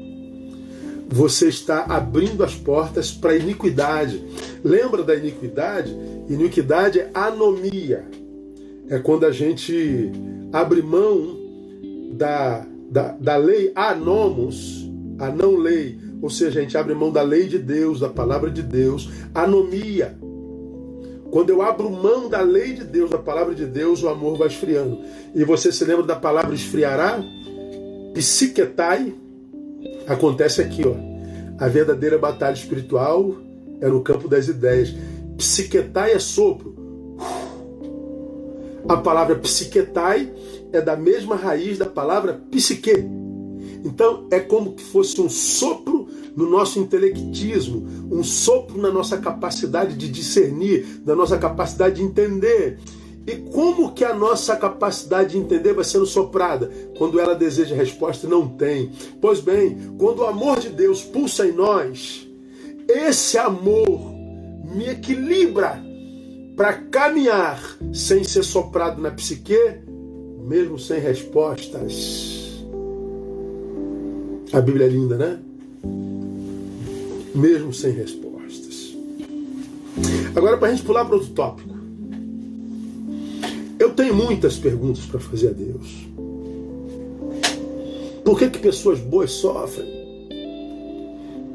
[1.07, 4.23] Você está abrindo as portas para a iniquidade.
[4.63, 5.95] Lembra da iniquidade?
[6.27, 8.05] Iniquidade é anomia.
[8.89, 10.11] É quando a gente
[10.51, 11.37] abre mão
[12.13, 14.84] da, da, da lei anomos,
[15.17, 18.49] a não lei, ou seja, a gente abre mão da lei de Deus, da palavra
[18.49, 20.17] de Deus, anomia.
[21.31, 24.47] Quando eu abro mão da lei de Deus, da palavra de Deus, o amor vai
[24.47, 24.99] esfriando.
[25.33, 27.21] E você se lembra da palavra esfriará?
[28.13, 29.13] Psiquetai
[30.07, 30.95] acontece aqui, ó.
[31.57, 33.35] A verdadeira batalha espiritual
[33.81, 34.93] é no campo das ideias.
[35.37, 36.75] Psiquetai é sopro.
[38.87, 40.31] A palavra psiquetai
[40.71, 43.05] é da mesma raiz da palavra psique.
[43.85, 49.95] Então é como que fosse um sopro no nosso intelectismo, um sopro na nossa capacidade
[49.95, 52.79] de discernir, na nossa capacidade de entender.
[53.27, 56.69] E como que a nossa capacidade de entender vai sendo soprada?
[56.97, 58.91] Quando ela deseja resposta e não tem.
[59.21, 62.27] Pois bem, quando o amor de Deus pulsa em nós,
[62.87, 64.11] esse amor
[64.75, 65.81] me equilibra
[66.55, 69.57] para caminhar sem ser soprado na psique,
[70.39, 72.44] mesmo sem respostas.
[74.55, 75.37] A Bíblia é linda, né?
[77.35, 78.95] Mesmo sem respostas.
[80.33, 81.75] Agora, para a gente pular para outro tópico.
[83.77, 86.07] Eu tenho muitas perguntas para fazer a Deus.
[88.23, 89.89] Por que, que pessoas boas sofrem?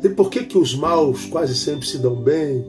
[0.04, 2.62] E por que, que os maus quase sempre se dão bem?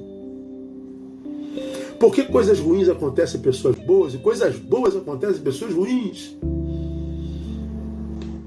[2.00, 6.38] Por que coisas ruins acontecem em pessoas boas e coisas boas acontecem em pessoas ruins?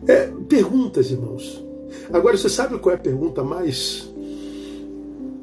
[0.07, 1.63] É, perguntas, irmãos.
[2.13, 4.09] Agora, você sabe qual é a pergunta mais,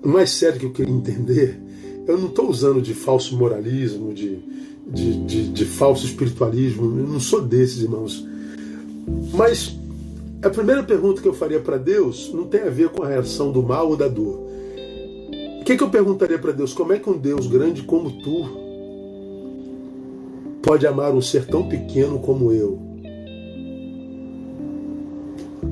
[0.03, 1.59] mais séria que eu queria entender?
[2.07, 4.39] Eu não estou usando de falso moralismo, de,
[4.87, 6.99] de, de, de falso espiritualismo.
[6.99, 8.25] Eu não sou desses, irmãos.
[9.33, 9.75] Mas
[10.43, 13.51] a primeira pergunta que eu faria para Deus não tem a ver com a reação
[13.51, 14.41] do mal ou da dor.
[15.61, 16.73] O que, que eu perguntaria para Deus?
[16.73, 18.49] Como é que um Deus grande como tu
[20.63, 22.90] pode amar um ser tão pequeno como eu?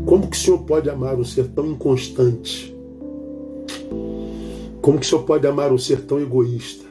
[0.09, 2.75] Como que o Senhor pode amar um ser tão inconstante?
[4.81, 6.83] Como que o Senhor pode amar um ser tão egoísta?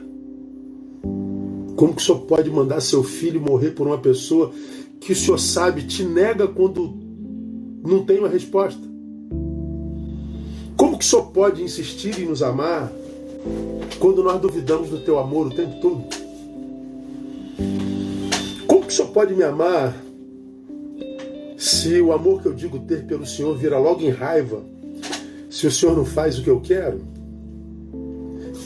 [1.75, 4.53] Como que o Senhor pode mandar seu filho morrer por uma pessoa
[5.01, 6.95] que o Senhor sabe te nega quando
[7.85, 8.81] não tem uma resposta?
[10.77, 12.89] Como que o Senhor pode insistir em nos amar
[13.99, 16.05] quando nós duvidamos do teu amor o tempo todo?
[18.65, 20.08] Como que o Senhor pode me amar
[21.81, 24.63] se o amor que eu digo ter pelo Senhor vira logo em raiva?
[25.49, 27.01] Se o Senhor não faz o que eu quero?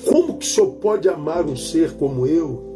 [0.06, 2.74] Como que o Senhor pode amar um ser como eu?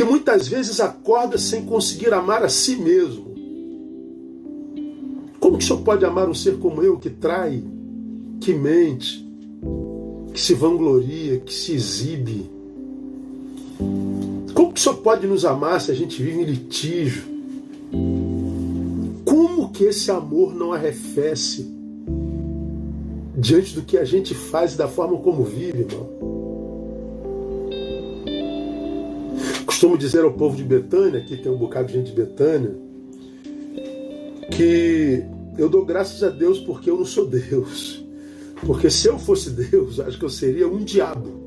[0.00, 3.34] que muitas vezes acorda sem conseguir amar a si mesmo.
[5.38, 7.62] Como que o senhor pode amar um ser como eu que trai,
[8.40, 9.22] que mente,
[10.32, 12.50] que se vangloria, que se exibe?
[14.54, 17.24] Como que o senhor pode nos amar se a gente vive em litígio?
[19.80, 21.66] Que esse amor não arrefece
[23.34, 26.06] diante do que a gente faz e da forma como vive, irmão?
[29.64, 32.76] costumo dizer ao povo de Betânia, aqui tem um bocado de gente de Betânia,
[34.50, 35.24] que
[35.56, 38.04] eu dou graças a Deus porque eu não sou Deus.
[38.66, 41.40] Porque se eu fosse Deus, acho que eu seria um diabo.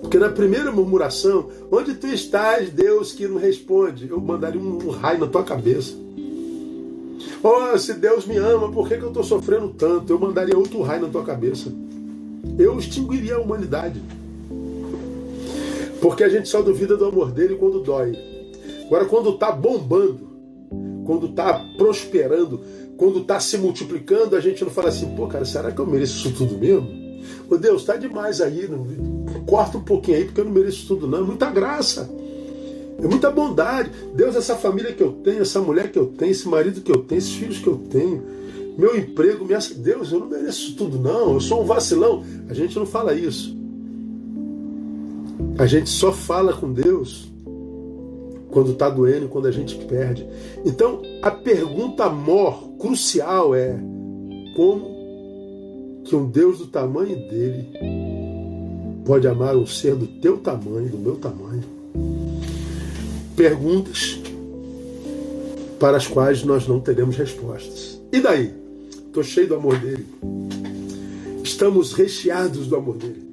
[0.00, 5.20] Porque na primeira murmuração, onde tu estás, Deus que não responde, eu mandaria um, raio
[5.20, 6.05] na tua cabeça.
[7.48, 10.12] Oh, se Deus me ama, por que, que eu estou sofrendo tanto?
[10.12, 11.72] Eu mandaria outro raio na tua cabeça.
[12.58, 14.02] Eu extinguiria a humanidade.
[16.00, 18.18] Porque a gente só duvida do amor dele quando dói.
[18.86, 20.28] Agora, quando está bombando,
[21.06, 22.60] quando está prosperando,
[22.96, 26.26] quando está se multiplicando, a gente não fala assim, pô, cara, será que eu mereço
[26.26, 26.88] isso tudo mesmo?
[27.48, 28.84] Ô Deus, está demais aí, não,
[29.46, 31.18] corta um pouquinho aí, porque eu não mereço tudo, não.
[31.18, 32.10] É muita graça.
[33.02, 33.90] É muita bondade.
[34.14, 37.02] Deus, essa família que eu tenho, essa mulher que eu tenho, esse marido que eu
[37.02, 38.22] tenho, esses filhos que eu tenho,
[38.76, 39.58] meu emprego, minha...
[39.76, 41.34] Deus, eu não mereço tudo, não.
[41.34, 42.24] Eu sou um vacilão.
[42.48, 43.56] A gente não fala isso.
[45.58, 47.30] A gente só fala com Deus
[48.50, 50.26] quando está doendo, quando a gente perde.
[50.64, 53.78] Então, a pergunta mor, crucial é
[54.54, 57.68] como que um Deus do tamanho dele
[59.04, 61.55] pode amar um ser do teu tamanho, do meu tamanho?
[63.36, 64.18] Perguntas
[65.78, 68.00] para as quais nós não teremos respostas.
[68.10, 68.54] E daí?
[69.06, 70.06] Estou cheio do amor dele.
[71.44, 73.24] Estamos recheados do amor dele.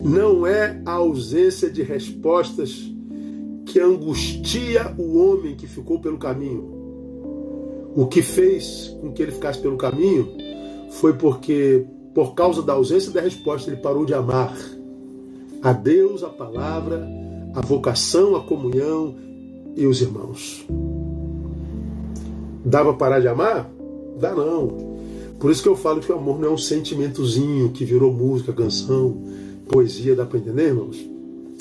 [0.00, 2.90] Não é a ausência de respostas
[3.66, 6.78] que angustia o homem que ficou pelo caminho.
[7.94, 10.28] O que fez com que ele ficasse pelo caminho
[10.90, 11.84] foi porque,
[12.14, 14.56] por causa da ausência da resposta, ele parou de amar
[15.62, 17.06] a Deus, a palavra,
[17.54, 19.14] a vocação, a comunhão
[19.76, 20.66] e os irmãos.
[22.64, 23.70] Dá para parar de amar?
[24.18, 24.90] Dá não.
[25.38, 28.52] Por isso que eu falo que o amor não é um sentimentozinho que virou música,
[28.52, 29.22] canção,
[29.68, 30.98] poesia, dá para entender, irmãos?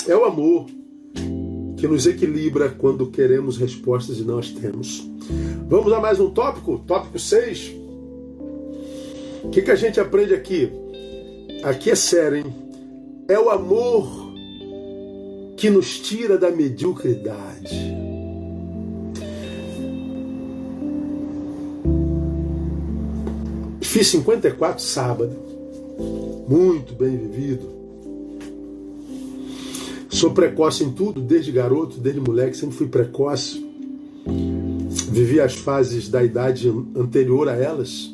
[0.08, 0.66] É o amor
[1.78, 5.08] que nos equilibra quando queremos respostas e não as temos.
[5.68, 6.80] Vamos a mais um tópico?
[6.80, 7.74] Tópico 6.
[9.44, 10.70] O que, que a gente aprende aqui?
[11.64, 12.54] Aqui é sério, hein?
[13.30, 14.29] É o amor
[15.60, 17.76] que nos tira da mediocridade.
[23.82, 25.36] Fiz 54 sábado,
[26.48, 27.80] muito bem vivido
[30.20, 33.66] Sou precoce em tudo, desde garoto, desde moleque, sempre fui precoce.
[35.12, 38.14] Vivi as fases da idade anterior a elas.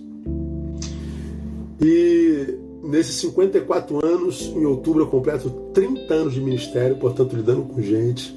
[1.82, 7.82] E nesses 54 anos, em outubro eu completo 30 anos de ministério, portanto lidando com
[7.82, 8.34] gente.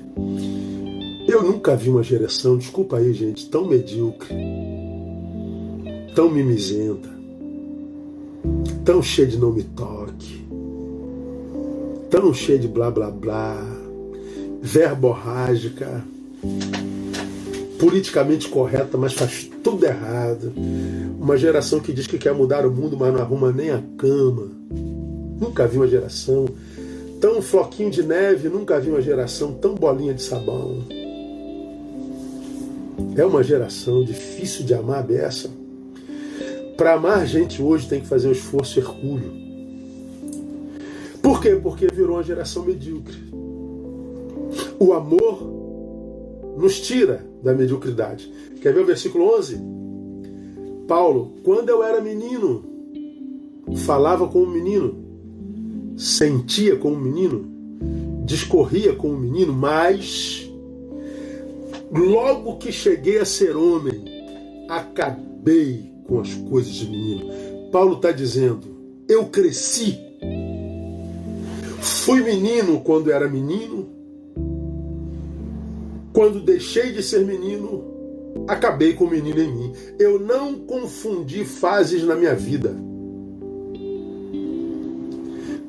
[1.29, 4.35] Eu nunca vi uma geração, desculpa aí, gente, tão medíocre,
[6.17, 7.09] tão mimizenta,
[8.85, 10.49] tão cheia de não me toque,
[12.11, 13.65] tão cheia de blá blá blá,
[14.61, 16.03] verborrágica,
[17.79, 20.53] politicamente correta, mas faz tudo errado.
[21.21, 24.51] Uma geração que diz que quer mudar o mundo, mas não arruma nem a cama.
[25.41, 26.47] Nunca vi uma geração
[27.21, 30.85] tão floquinho de neve, nunca vi uma geração tão bolinha de sabão.
[33.17, 35.51] É uma geração difícil de amar dessa.
[36.77, 39.33] Para amar gente hoje tem que fazer um esforço hercúleo.
[41.21, 41.57] Por quê?
[41.57, 43.17] Porque virou uma geração medíocre.
[44.79, 45.43] O amor
[46.57, 48.33] nos tira da mediocridade.
[48.63, 49.61] Quer ver o versículo 11?
[50.87, 52.65] Paulo, quando eu era menino,
[53.85, 55.08] falava como menino,
[55.99, 60.51] sentia como um menino, discorria como um menino, mas
[61.93, 64.05] logo que cheguei a ser homem,
[64.69, 67.27] acabei com as coisas de menino.
[67.71, 68.61] Paulo está dizendo:
[69.09, 70.09] eu cresci
[72.09, 73.87] Fui menino quando era menino.
[76.11, 77.85] Quando deixei de ser menino,
[78.49, 79.73] acabei com o menino em mim.
[79.99, 82.75] Eu não confundi fases na minha vida.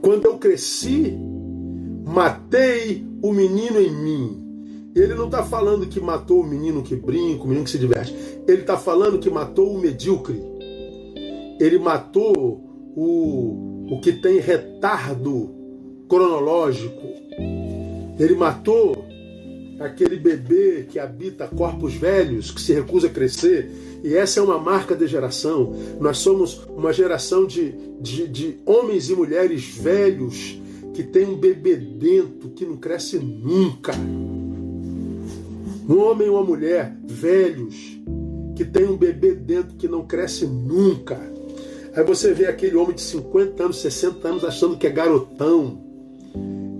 [0.09, 1.15] Quando eu cresci,
[2.03, 4.91] matei o menino em mim.
[4.95, 8.15] Ele não está falando que matou o menino que brinca, o menino que se diverte.
[8.47, 10.41] Ele está falando que matou o medíocre.
[11.59, 12.33] Ele matou
[12.95, 15.51] o, o que tem retardo
[16.09, 17.07] cronológico.
[18.17, 19.05] Ele matou
[19.79, 23.71] aquele bebê que habita corpos velhos, que se recusa a crescer.
[24.03, 25.73] E essa é uma marca de geração.
[25.99, 30.59] Nós somos uma geração de, de, de homens e mulheres velhos
[30.93, 33.93] que tem um bebê dentro que não cresce nunca.
[35.87, 37.99] Um homem e uma mulher velhos
[38.55, 41.17] que tem um bebê dentro que não cresce nunca.
[41.95, 45.88] Aí você vê aquele homem de 50 anos, 60 anos achando que é garotão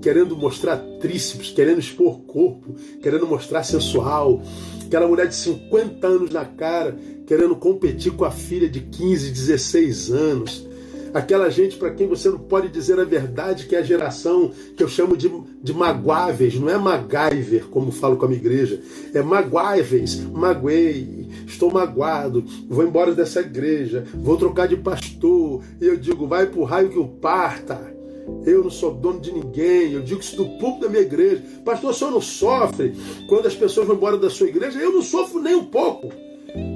[0.00, 4.42] querendo mostrar tríceps, querendo expor corpo, querendo mostrar sensual.
[4.84, 6.96] Aquela mulher de 50 anos na cara,
[7.26, 10.70] querendo competir com a filha de 15, 16 anos.
[11.12, 14.82] Aquela gente para quem você não pode dizer a verdade, que é a geração que
[14.82, 15.30] eu chamo de,
[15.60, 18.80] de magoáveis, não é MacGyver, como falo com a minha igreja,
[19.12, 25.96] é magoáveis, magoei, estou magoado, vou embora dessa igreja, vou trocar de pastor, e eu
[25.96, 27.99] digo, vai pro raio que o parta.
[28.44, 29.92] Eu não sou dono de ninguém.
[29.92, 31.42] Eu digo isso do público da minha igreja.
[31.64, 32.94] Pastor, o senhor não sofre
[33.28, 34.78] quando as pessoas vão embora da sua igreja?
[34.78, 36.08] Eu não sofro nem um pouco.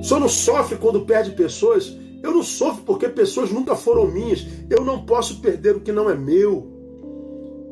[0.00, 1.96] O senhor não sofre quando perde pessoas?
[2.22, 4.46] Eu não sofro porque pessoas nunca foram minhas.
[4.70, 6.66] Eu não posso perder o que não é meu.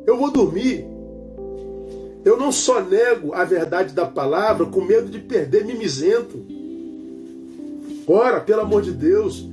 [0.07, 0.85] Eu vou dormir.
[2.25, 6.39] Eu não só nego a verdade da palavra com medo de perder mimizento.
[8.07, 9.49] Ora, pelo amor de Deus.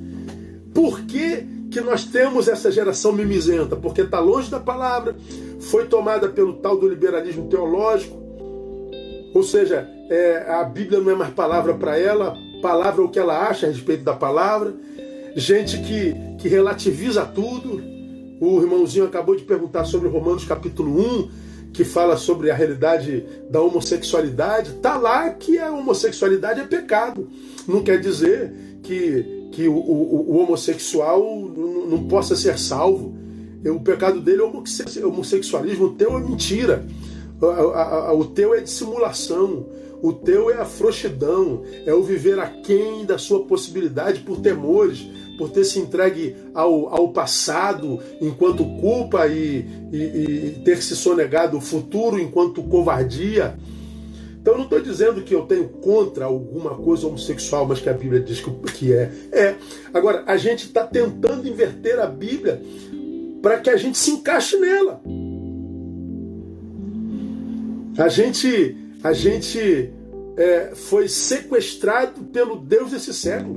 [0.73, 5.15] Por que que nós temos essa geração mimizenta, porque está longe da palavra,
[5.59, 8.17] foi tomada pelo tal do liberalismo teológico,
[9.33, 13.19] ou seja, é, a Bíblia não é mais palavra para ela, palavra é o que
[13.19, 14.73] ela acha a respeito da palavra,
[15.35, 17.81] gente que, que relativiza tudo.
[18.41, 21.29] O irmãozinho acabou de perguntar sobre Romanos capítulo 1,
[21.73, 24.71] que fala sobre a realidade da homossexualidade.
[24.71, 27.29] Está lá que a homossexualidade é pecado.
[27.67, 28.51] Não quer dizer
[28.81, 31.21] que que o, o, o homossexual
[31.89, 33.13] não, possa ser salvo.
[33.65, 36.85] O pecado dele é homossexualismo, o teu é mentira.
[38.13, 39.65] O teu é dissimulação,
[40.01, 45.05] o teu é a frouxidão, é o viver aquém da sua possibilidade por temores,
[45.37, 51.57] por ter se entregue ao, ao passado enquanto culpa e, e, e ter se sonegado
[51.57, 53.57] o futuro enquanto covardia.
[54.49, 57.93] Então eu não estou dizendo que eu tenho contra alguma coisa homossexual, mas que a
[57.93, 58.43] Bíblia diz
[58.73, 59.11] que é.
[59.31, 59.55] É.
[59.93, 62.59] Agora, a gente está tentando inverter a Bíblia
[63.43, 65.03] para que a gente se encaixe nela.
[67.95, 69.93] A gente, a gente
[70.35, 73.55] é, foi sequestrado pelo Deus desse século.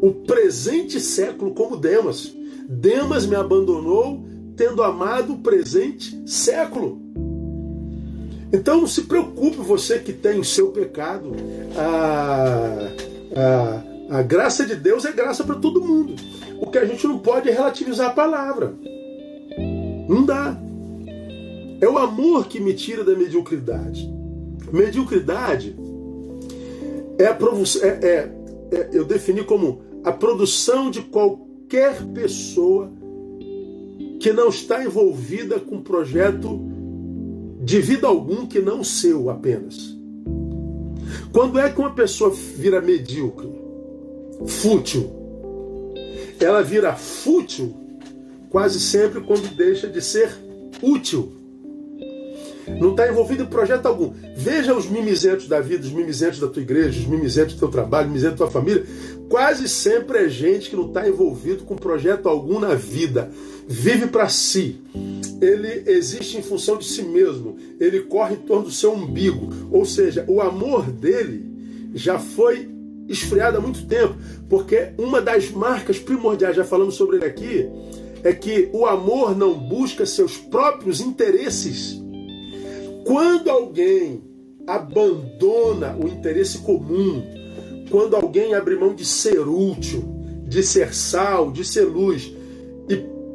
[0.00, 2.32] O presente século como Demas.
[2.68, 4.24] Demas me abandonou
[4.56, 7.02] tendo amado o presente século.
[8.54, 11.32] Então se preocupe você que tem seu pecado.
[11.76, 12.88] A,
[13.36, 16.14] a, a graça de Deus é graça para todo mundo.
[16.60, 18.72] O que a gente não pode é relativizar a palavra.
[20.08, 20.56] Não dá.
[21.80, 24.08] É o amor que me tira da mediocridade.
[24.72, 25.74] Mediocridade
[27.18, 27.36] é, a
[27.82, 28.30] é, é,
[28.70, 32.88] é eu defini como a produção de qualquer pessoa
[34.20, 36.73] que não está envolvida com projeto
[37.64, 39.96] de vida algum que não seu apenas.
[41.32, 43.48] Quando é que uma pessoa vira medíocre,
[44.46, 45.10] fútil?
[46.38, 47.74] Ela vira fútil
[48.50, 50.30] quase sempre quando deixa de ser
[50.82, 51.32] útil.
[52.80, 54.12] Não está envolvido em projeto algum.
[54.36, 58.06] Veja os mimizentos da vida, os mimizentos da tua igreja, os mimizentos do teu trabalho,
[58.06, 58.84] os mimizentos da tua família.
[59.28, 63.30] Quase sempre é gente que não está envolvido com projeto algum na vida.
[63.66, 64.80] Vive para si
[65.40, 69.84] ele existe em função de si mesmo, ele corre em torno do seu umbigo, ou
[69.84, 71.44] seja, o amor dele
[71.94, 72.68] já foi
[73.08, 74.14] esfriado há muito tempo,
[74.48, 77.68] porque uma das marcas primordiais, já falamos sobre ele aqui,
[78.22, 82.02] é que o amor não busca seus próprios interesses.
[83.04, 84.22] Quando alguém
[84.66, 87.22] abandona o interesse comum,
[87.94, 90.02] quando alguém abre mão de ser útil,
[90.48, 92.34] de ser sal, de ser luz,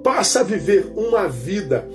[0.04, 1.88] passa a viver uma vida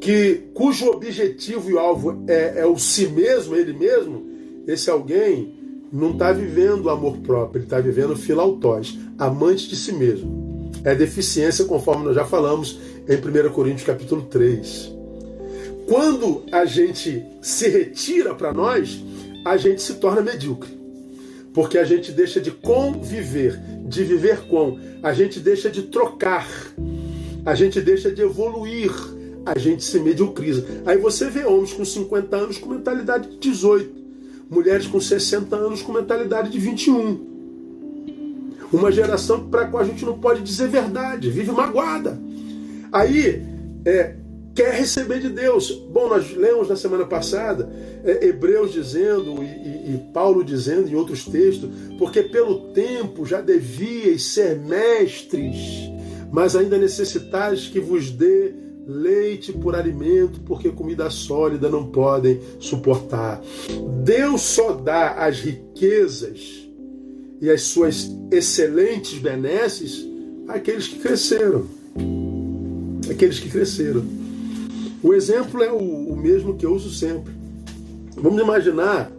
[0.00, 4.24] que cujo objetivo e alvo é, é o si mesmo, ele mesmo,
[4.66, 5.52] esse alguém
[5.92, 10.70] não está vivendo amor próprio, ele está vivendo filautós, amante de si mesmo.
[10.84, 14.90] É deficiência, conforme nós já falamos em 1 Coríntios capítulo 3.
[15.86, 19.04] Quando a gente se retira para nós,
[19.44, 20.73] a gente se torna medíocre.
[21.54, 26.46] Porque a gente deixa de conviver, de viver com, a gente deixa de trocar
[27.44, 28.90] a gente deixa de evoluir,
[29.44, 30.64] a gente se mediocriza.
[30.86, 33.92] Aí você vê homens com 50 anos com mentalidade de 18,
[34.50, 37.34] mulheres com 60 anos com mentalidade de 21.
[38.72, 42.18] Uma geração para a qual a gente não pode dizer verdade, vive magoada.
[42.90, 43.42] Aí,
[43.84, 44.14] é,
[44.54, 45.70] quer receber de Deus.
[45.70, 47.70] Bom, nós lemos na semana passada
[48.04, 53.40] é, Hebreus dizendo e, e, e, Paulo dizendo em outros textos, porque pelo tempo já
[53.40, 55.92] devíeis ser mestres
[56.34, 58.52] mas ainda necessitais que vos dê
[58.88, 63.40] leite por alimento, porque comida sólida não podem suportar.
[64.02, 66.68] Deus só dá as riquezas
[67.40, 70.04] e as suas excelentes benesses
[70.48, 71.68] àqueles que cresceram.
[73.08, 74.04] Aqueles que cresceram.
[75.04, 77.30] O exemplo é o, o mesmo que eu uso sempre.
[78.16, 79.12] Vamos imaginar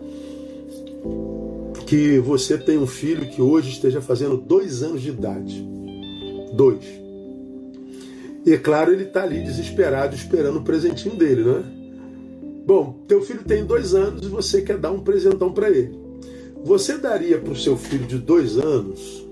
[1.85, 5.63] que você tem um filho que hoje esteja fazendo dois anos de idade.
[6.53, 6.83] Dois.
[8.43, 11.63] E é claro, ele está ali desesperado, esperando o presentinho dele, né?
[12.65, 15.95] Bom, teu filho tem dois anos e você quer dar um presentão para ele.
[16.63, 19.23] Você daria para o seu filho de dois anos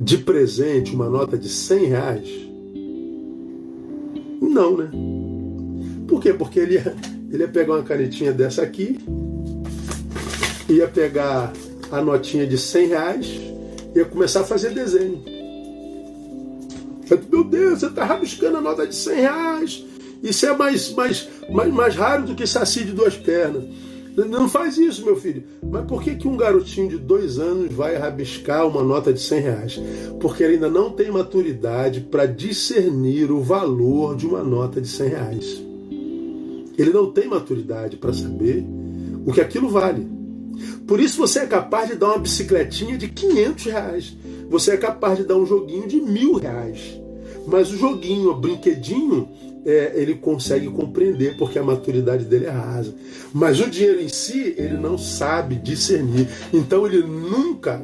[0.00, 2.49] de presente uma nota de 100 reais?
[4.50, 4.90] Não, né?
[6.08, 6.34] Por quê?
[6.34, 6.96] Porque ele ia,
[7.32, 8.98] ele ia pegar uma canetinha dessa aqui,
[10.68, 11.52] ia pegar
[11.90, 13.26] a notinha de 100 reais,
[13.94, 15.22] ia começar a fazer desenho.
[17.30, 19.84] Meu Deus, você está rabiscando a nota de 100 reais.
[20.20, 23.64] Isso é mais, mais, mais, mais raro do que saci de duas pernas.
[24.28, 25.44] Não faz isso, meu filho.
[25.62, 29.40] Mas por que, que um garotinho de dois anos vai rabiscar uma nota de 100
[29.40, 29.80] reais?
[30.20, 35.08] Porque ele ainda não tem maturidade para discernir o valor de uma nota de 100
[35.08, 35.62] reais.
[36.78, 38.64] Ele não tem maturidade para saber
[39.26, 40.06] o que aquilo vale.
[40.86, 44.16] Por isso você é capaz de dar uma bicicletinha de 500 reais.
[44.48, 47.00] Você é capaz de dar um joguinho de mil reais.
[47.46, 49.28] Mas o joguinho, o brinquedinho,
[49.64, 52.94] é, ele consegue compreender porque a maturidade dele é rasa.
[53.32, 56.28] Mas o dinheiro em si, ele não sabe discernir.
[56.52, 57.82] Então ele nunca,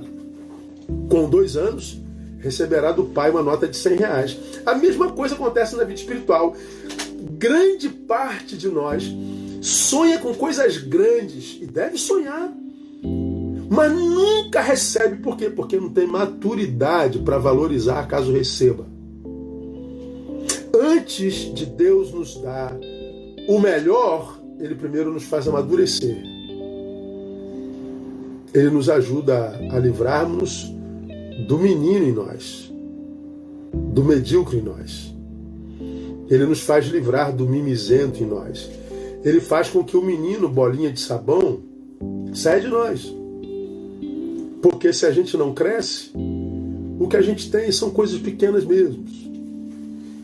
[1.09, 2.01] com dois anos,
[2.39, 4.39] receberá do pai uma nota de 100 reais.
[4.65, 6.55] A mesma coisa acontece na vida espiritual.
[7.39, 9.05] Grande parte de nós
[9.61, 12.53] sonha com coisas grandes e deve sonhar.
[13.69, 15.51] Mas nunca recebe, por quê?
[15.51, 18.96] Porque não tem maturidade para valorizar caso receba
[20.87, 22.77] antes de Deus nos dar
[23.49, 26.17] o melhor, Ele primeiro nos faz amadurecer.
[28.55, 30.73] Ele nos ajuda a livrarmos
[31.47, 32.73] do menino em nós,
[33.73, 35.15] do medíocre em nós.
[36.31, 38.71] Ele nos faz livrar do mimizento em nós.
[39.25, 41.61] Ele faz com que o menino, bolinha de sabão,
[42.33, 43.15] saia de nós.
[44.63, 46.11] Porque se a gente não cresce,
[46.99, 49.05] o que a gente tem são coisas pequenas mesmo.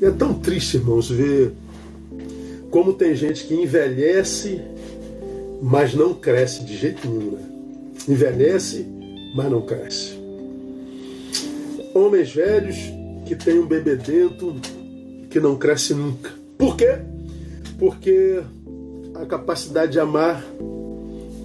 [0.02, 1.52] E é tão triste, irmãos, ver
[2.72, 4.60] como tem gente que envelhece,
[5.62, 7.30] mas não cresce de jeito nenhum.
[7.30, 7.48] Né?
[8.08, 8.84] Envelhece,
[9.36, 10.18] mas não cresce.
[11.94, 12.78] Homens velhos
[13.26, 14.56] que têm um bebê dentro
[15.30, 16.32] que não cresce nunca.
[16.58, 16.98] Por quê?
[17.78, 18.42] Porque
[19.14, 20.44] a capacidade de amar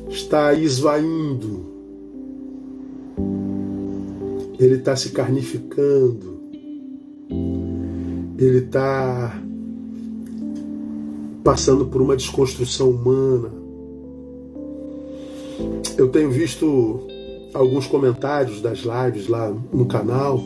[0.10, 1.64] está esvaindo.
[4.60, 6.37] Ele está se carnificando
[8.38, 9.42] ele está
[11.44, 13.52] passando por uma desconstrução humana.
[15.98, 17.08] Eu tenho visto
[17.54, 20.44] alguns comentários das lives lá no canal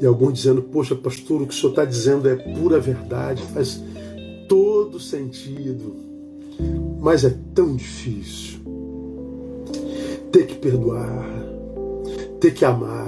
[0.00, 3.82] e alguns dizendo: Poxa, pastor, o que o senhor está dizendo é pura verdade, faz
[4.48, 5.94] todo sentido,
[7.00, 8.60] mas é tão difícil
[10.32, 11.26] ter que perdoar,
[12.40, 13.05] ter que amar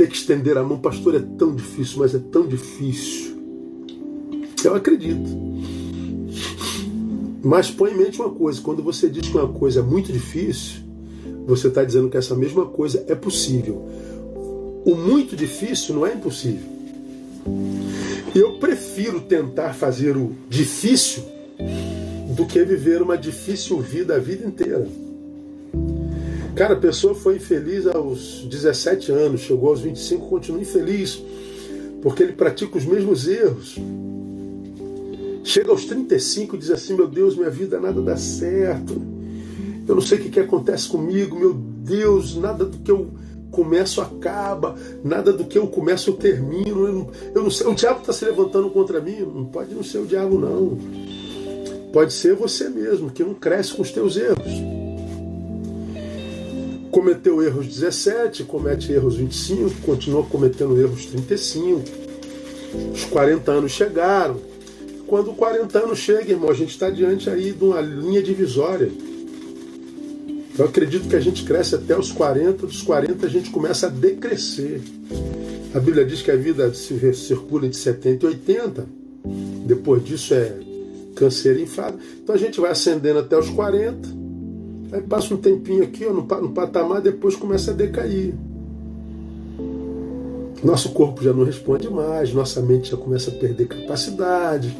[0.00, 3.36] ter que estender a mão, pastor, é tão difícil, mas é tão difícil.
[4.64, 5.28] Eu acredito.
[7.42, 10.80] Mas põe em mente uma coisa: quando você diz que uma coisa é muito difícil,
[11.46, 13.86] você está dizendo que essa mesma coisa é possível.
[14.86, 16.70] O muito difícil não é impossível.
[18.34, 21.24] Eu prefiro tentar fazer o difícil
[22.34, 24.88] do que viver uma difícil vida a vida inteira.
[26.54, 31.22] Cara, a pessoa foi infeliz aos 17 anos, chegou aos 25, continua infeliz,
[32.02, 33.78] porque ele pratica os mesmos erros.
[35.44, 39.00] Chega aos 35 e diz assim: Meu Deus, minha vida nada dá certo.
[39.88, 43.08] Eu não sei o que, que acontece comigo, meu Deus, nada do que eu
[43.50, 46.86] começo acaba, nada do que eu começo eu termino.
[46.86, 49.20] Eu não, eu não sei, o diabo está se levantando contra mim.
[49.20, 50.78] Não pode não ser o diabo, não.
[51.92, 54.79] Pode ser você mesmo, que não cresce com os teus erros
[56.90, 61.82] cometeu erros 17, comete erros 25, continua cometendo erros 35.
[62.92, 64.36] Os 40 anos chegaram.
[65.06, 68.90] Quando 40 anos chega, irmão, a gente está diante aí de uma linha divisória.
[70.58, 73.90] Eu acredito que a gente cresce até os 40, dos 40 a gente começa a
[73.90, 74.80] decrescer.
[75.74, 78.86] A Bíblia diz que a vida se circula entre 70 e 80.
[79.64, 80.54] Depois disso é
[81.14, 81.98] câncer e enfado.
[82.22, 84.19] Então a gente vai ascendendo até os 40
[84.92, 88.34] Aí passa um tempinho aqui ó, no, no patamar, depois começa a decair.
[90.62, 94.76] Nosso corpo já não responde mais, nossa mente já começa a perder capacidade,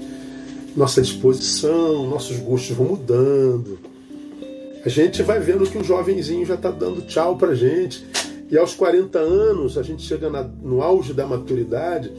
[0.76, 3.78] nossa disposição, nossos gostos vão mudando.
[4.84, 8.04] A gente vai vendo que o jovenzinho já está dando tchau para gente.
[8.50, 12.10] E aos 40 anos a gente chega na, no auge da maturidade.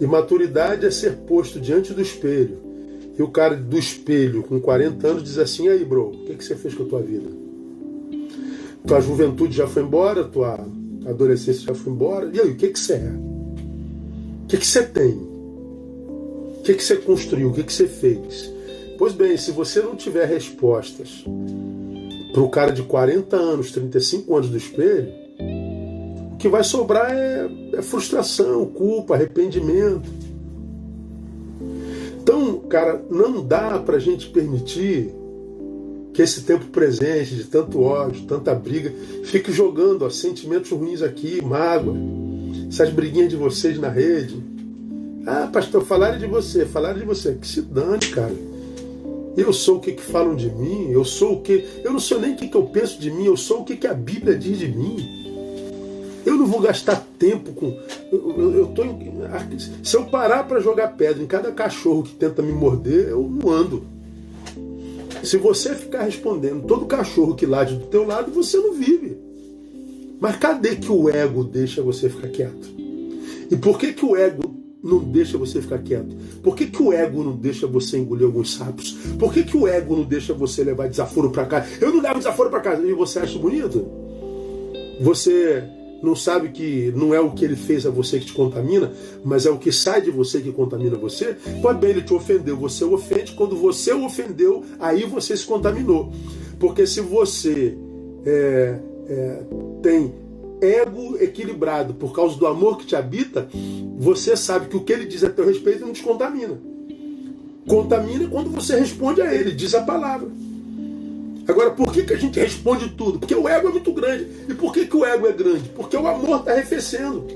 [0.00, 2.65] E maturidade é ser posto diante do espelho
[3.18, 6.44] e o cara do espelho, com 40 anos, diz assim: aí, bro, o que, que
[6.44, 7.46] você fez com a tua vida?
[8.86, 10.64] tua juventude já foi embora, tua
[11.04, 12.30] adolescência já foi embora.
[12.32, 13.12] E aí, o que, que você é?
[14.44, 15.12] O que, que você tem?
[15.12, 17.50] O que, que você construiu?
[17.50, 18.52] O que, que você fez?
[18.96, 21.24] Pois bem, se você não tiver respostas
[22.32, 25.12] para o cara de 40 anos, 35 anos do espelho,
[26.32, 30.08] o que vai sobrar é, é frustração, culpa, arrependimento.
[32.26, 35.14] Então, cara, não dá para a gente permitir
[36.12, 41.40] que esse tempo presente de tanto ódio, tanta briga, fique jogando ó, sentimentos ruins aqui,
[41.40, 41.94] mágoa,
[42.68, 44.42] essas briguinhas de vocês na rede.
[45.24, 47.32] Ah, pastor, falaram de você, falaram de você.
[47.34, 48.34] Que se dane, cara.
[49.36, 51.64] Eu sou o que, que falam de mim, eu sou o que.
[51.84, 53.76] Eu não sou nem o que, que eu penso de mim, eu sou o que,
[53.76, 55.25] que a Bíblia diz de mim.
[56.26, 57.78] Eu não vou gastar tempo com.
[58.10, 58.82] Eu, eu, eu tô
[59.84, 63.48] Se eu parar para jogar pedra em cada cachorro que tenta me morder, eu não
[63.48, 63.84] ando.
[65.22, 69.16] Se você ficar respondendo todo cachorro que late do teu lado, você não vive.
[70.18, 72.74] Mas cadê que o ego deixa você ficar quieto?
[73.48, 74.42] E por que, que o ego
[74.82, 76.16] não deixa você ficar quieto?
[76.42, 78.92] Por que, que o ego não deixa você engolir alguns sapos?
[79.16, 81.68] Por que, que o ego não deixa você levar desaforo para casa?
[81.80, 82.84] Eu não levo desaforo para casa.
[82.84, 83.86] E você acha bonito?
[85.00, 85.62] Você
[86.06, 88.92] não sabe que não é o que ele fez a você que te contamina,
[89.24, 92.56] mas é o que sai de você que contamina você, pois bem, ele te ofendeu,
[92.56, 96.12] você o ofende, quando você o ofendeu, aí você se contaminou.
[96.60, 97.76] Porque se você
[98.24, 98.78] é,
[99.08, 99.42] é,
[99.82, 100.14] tem
[100.60, 103.48] ego equilibrado por causa do amor que te habita,
[103.98, 106.56] você sabe que o que ele diz a teu respeito não te contamina.
[107.66, 110.28] Contamina quando você responde a ele, diz a palavra.
[111.48, 113.20] Agora, por que, que a gente responde tudo?
[113.20, 114.26] Porque o ego é muito grande.
[114.48, 115.68] E por que, que o ego é grande?
[115.68, 117.26] Porque o amor está arrefecendo.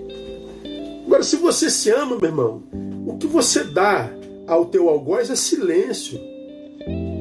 [1.06, 2.62] Agora, se você se ama, meu irmão,
[3.06, 4.10] o que você dá
[4.46, 6.20] ao teu algoz é silêncio.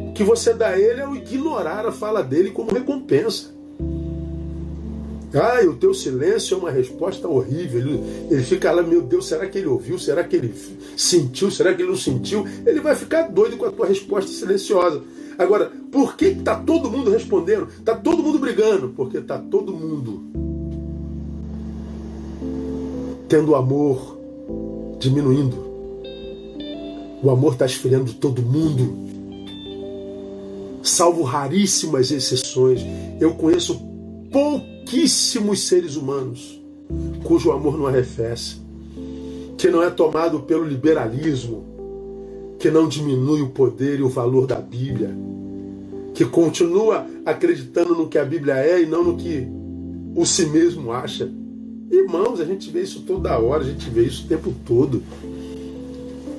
[0.10, 3.59] O que você dá a ele é o ignorar a fala dele como recompensa.
[5.34, 7.80] Ah, o teu silêncio é uma resposta horrível.
[7.80, 10.00] Ele, ele fica lá, meu Deus, será que ele ouviu?
[10.00, 10.54] Será que ele
[10.98, 11.52] sentiu?
[11.52, 12.46] Será que ele não sentiu?
[12.66, 15.02] Ele vai ficar doido com a tua resposta silenciosa.
[15.38, 17.68] Agora, por que está todo mundo respondendo?
[17.78, 18.90] Está todo mundo brigando?
[18.90, 20.50] Porque está todo mundo
[23.30, 24.18] tendo o amor
[25.00, 25.70] diminuindo.
[27.24, 29.08] O amor está esfriando de todo mundo.
[30.82, 32.82] Salvo raríssimas exceções,
[33.20, 33.80] eu conheço
[34.90, 36.60] pouquíssimos seres humanos
[37.24, 38.56] cujo amor não arrefece,
[39.56, 41.64] que não é tomado pelo liberalismo,
[42.58, 45.16] que não diminui o poder e o valor da Bíblia,
[46.16, 49.48] que continua acreditando no que a Bíblia é e não no que
[50.16, 51.32] o si mesmo acha.
[51.92, 55.04] Irmãos, a gente vê isso toda hora, a gente vê isso o tempo todo.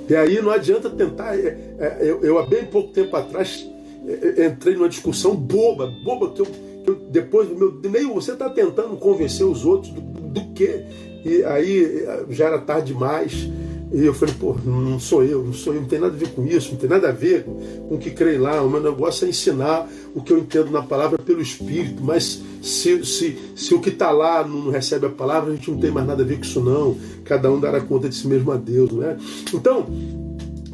[0.09, 1.39] E aí não adianta tentar.
[1.39, 3.65] É, é, eu, há bem pouco tempo atrás
[4.09, 6.70] é, entrei numa discussão boba, boba que eu,
[7.11, 10.85] depois meu meio você está tentando convencer os outros do, do, que
[11.25, 13.49] e aí já era tarde demais
[13.93, 16.29] e eu falei, pô, não sou eu, não sou eu, não tem nada a ver
[16.29, 18.63] com isso, não tem nada a ver com o que creio lá.
[18.63, 23.05] O meu negócio é ensinar o que eu entendo na palavra pelo Espírito, mas se,
[23.05, 26.07] se, se o que está lá não recebe a palavra, a gente não tem mais
[26.07, 26.97] nada a ver com isso, não.
[27.25, 29.17] Cada um dará conta de si mesmo a Deus, não é?
[29.53, 29.87] Então,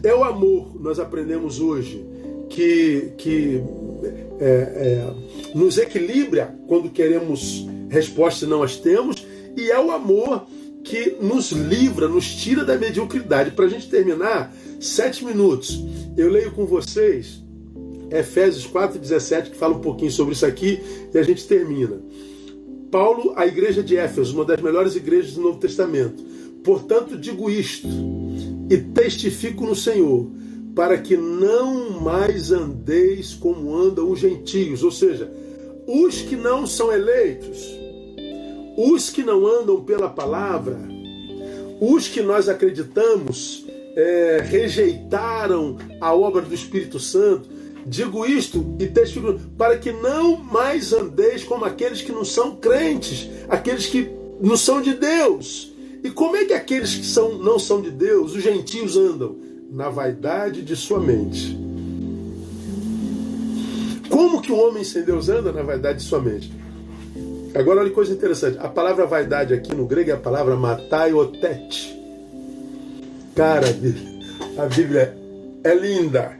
[0.02, 2.04] é o amor, nós aprendemos hoje,
[2.50, 3.62] que, que
[4.40, 5.14] é, é,
[5.54, 9.26] nos equilibra quando queremos respostas e não as temos,
[9.56, 10.46] e é o amor
[10.84, 13.50] que nos livra, nos tira da mediocridade.
[13.52, 15.82] Para a gente terminar, sete minutos.
[16.16, 17.42] Eu leio com vocês
[18.10, 20.80] Efésios 4,17, que fala um pouquinho sobre isso aqui,
[21.12, 22.00] e a gente termina.
[22.90, 26.22] Paulo, a igreja de Éfeso, uma das melhores igrejas do Novo Testamento.
[26.62, 27.88] Portanto, digo isto
[28.70, 30.30] e testifico no Senhor,
[30.76, 35.28] para que não mais andeis como andam os gentios, ou seja,
[35.88, 37.86] os que não são eleitos
[38.76, 40.78] os que não andam pela palavra,
[41.80, 43.64] os que nós acreditamos
[43.96, 47.48] é, rejeitaram a obra do Espírito Santo.
[47.86, 53.30] Digo isto e testifico para que não mais andeis como aqueles que não são crentes,
[53.48, 54.10] aqueles que
[54.40, 55.72] não são de Deus.
[56.04, 59.36] E como é que aqueles que são, não são de Deus, os gentios, andam?
[59.70, 61.58] Na vaidade de sua mente.
[64.08, 66.52] Como que o homem sem Deus anda na vaidade de sua mente?
[67.54, 68.58] Agora, olha que coisa interessante.
[68.58, 71.96] A palavra vaidade aqui no grego é a palavra mataiotet.
[73.34, 73.66] Cara,
[74.58, 75.16] a Bíblia
[75.64, 76.38] é linda.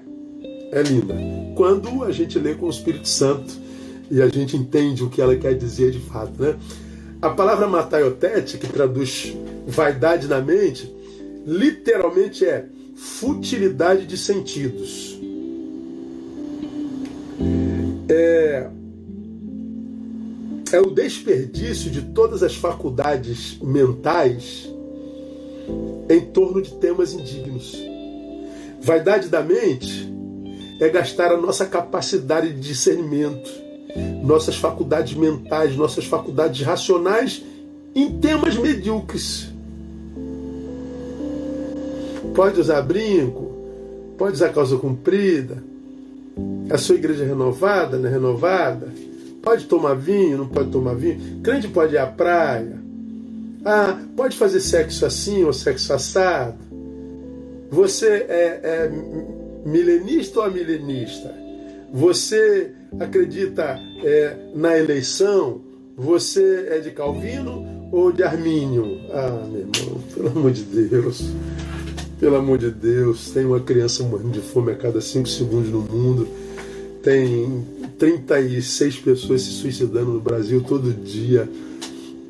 [0.73, 1.15] É linda.
[1.57, 3.55] Quando a gente lê com o Espírito Santo
[4.11, 6.57] e a gente entende o que ela quer dizer de fato, né?
[7.21, 9.35] A palavra mataiotet, que traduz
[9.67, 10.95] vaidade na mente,
[11.47, 12.67] literalmente é
[12.97, 15.21] futilidade de sentidos.
[18.09, 18.69] É,
[20.73, 24.69] é o desperdício de todas as faculdades mentais
[26.09, 27.77] em torno de temas indignos.
[28.81, 30.13] Vaidade da mente
[30.81, 33.51] é gastar a nossa capacidade de discernimento,
[34.23, 37.43] nossas faculdades mentais, nossas faculdades racionais
[37.95, 39.56] em temas medíocres.
[42.37, 43.51] Pode usar brinco,
[44.19, 45.57] pode usar calça comprida,
[46.69, 48.93] a sua igreja é renovada, não é renovada?
[49.43, 51.41] Pode tomar vinho, não pode tomar vinho?
[51.43, 52.77] Crente pode ir à praia?
[53.65, 56.59] Ah, pode fazer sexo assim ou sexo assado?
[57.71, 58.93] Você é, é
[59.65, 61.35] milenista ou milenista?
[61.91, 62.71] Você
[63.01, 65.63] acredita é, na eleição?
[65.97, 69.01] Você é de Calvino ou de Armínio?
[69.11, 71.23] Ah, meu irmão, pelo amor de Deus.
[72.19, 75.81] Pelo amor de Deus, tem uma criança morrendo de fome a cada cinco segundos no
[75.81, 76.27] mundo.
[77.03, 77.63] Tem
[77.99, 81.47] 36 pessoas se suicidando no Brasil todo dia.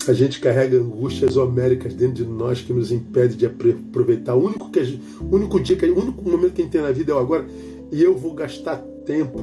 [0.08, 4.34] A gente carrega angústias homéricas dentro de nós que nos impede de aproveitar.
[4.34, 6.90] O único, que gente, o único dia, o único momento que a gente tem na
[6.90, 7.46] vida é o agora.
[7.92, 9.38] E eu vou gastar tempo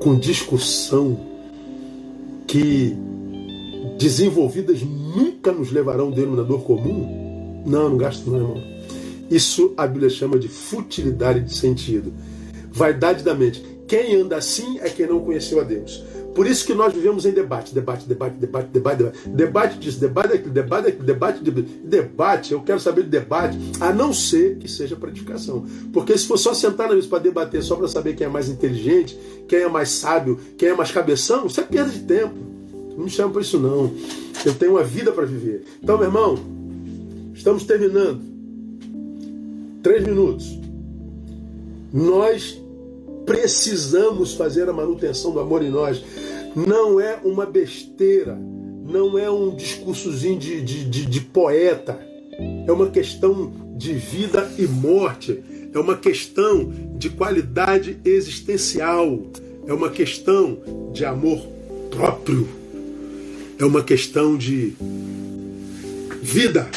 [0.00, 1.18] com discussão
[2.46, 2.94] que
[3.98, 7.62] desenvolvidas nunca nos levarão a um denominador comum?
[7.66, 8.77] Não, não gasto não, irmão.
[9.30, 12.12] Isso a Bíblia chama de futilidade de sentido.
[12.70, 13.62] Vaidade da mente.
[13.86, 16.04] Quem anda assim é quem não conheceu a Deus.
[16.38, 20.28] Por isso que nós vivemos em debate, debate, debate, debate, debate, debate, debate disso, debate
[20.28, 24.68] daquilo, debate daquilo, debate, debate, debate, eu quero saber de debate, a não ser que
[24.68, 25.66] seja para edificação.
[25.92, 28.48] Porque se for só sentar na mesa para debater só para saber quem é mais
[28.48, 29.18] inteligente,
[29.48, 32.36] quem é mais sábio, quem é mais cabeção, isso é perda de tempo.
[32.96, 33.92] Não me chama para isso não.
[34.44, 35.64] Eu tenho uma vida para viver.
[35.82, 36.38] Então, meu irmão,
[37.34, 38.37] estamos terminando.
[39.88, 40.58] Três minutos.
[41.90, 42.60] Nós
[43.24, 46.04] precisamos fazer a manutenção do amor em nós.
[46.54, 48.38] Não é uma besteira,
[48.86, 51.98] não é um discursozinho de, de, de, de poeta.
[52.66, 55.42] É uma questão de vida e morte.
[55.72, 59.18] É uma questão de qualidade existencial.
[59.66, 61.40] É uma questão de amor
[61.90, 62.46] próprio.
[63.58, 64.74] É uma questão de
[66.20, 66.68] vida.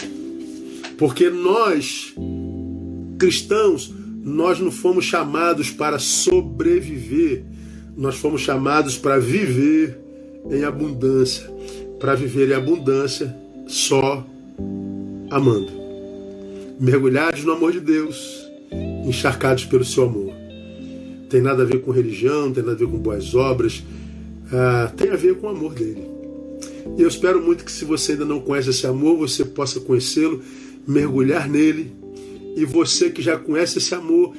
[0.97, 2.13] Porque nós,
[3.21, 3.93] cristãos,
[4.23, 7.43] nós não fomos chamados para sobreviver,
[7.95, 9.95] nós fomos chamados para viver
[10.49, 11.47] em abundância,
[11.99, 13.35] para viver em abundância
[13.67, 14.25] só
[15.29, 15.69] amando.
[16.79, 18.43] Mergulhados no amor de Deus,
[19.05, 20.33] encharcados pelo seu amor.
[21.29, 23.83] Tem nada a ver com religião, tem nada a ver com boas obras,
[24.51, 26.07] ah, tem a ver com o amor dele.
[26.97, 30.41] E eu espero muito que, se você ainda não conhece esse amor, você possa conhecê-lo,
[30.87, 32.00] mergulhar nele
[32.55, 34.35] e você que já conhece esse amor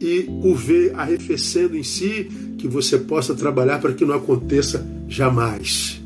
[0.00, 6.00] e o vê arrefecendo em si, que você possa trabalhar para que não aconteça jamais.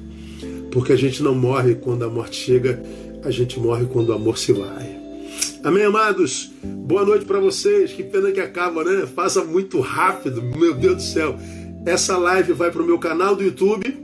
[0.71, 2.83] Porque a gente não morre quando a morte chega,
[3.25, 4.99] a gente morre quando o amor se vai.
[5.63, 6.51] Amém, amados?
[6.63, 7.93] Boa noite para vocês.
[7.93, 9.07] Que pena que acaba, né?
[9.15, 11.37] Passa muito rápido, meu Deus do céu.
[11.85, 13.95] Essa live vai para o meu canal do YouTube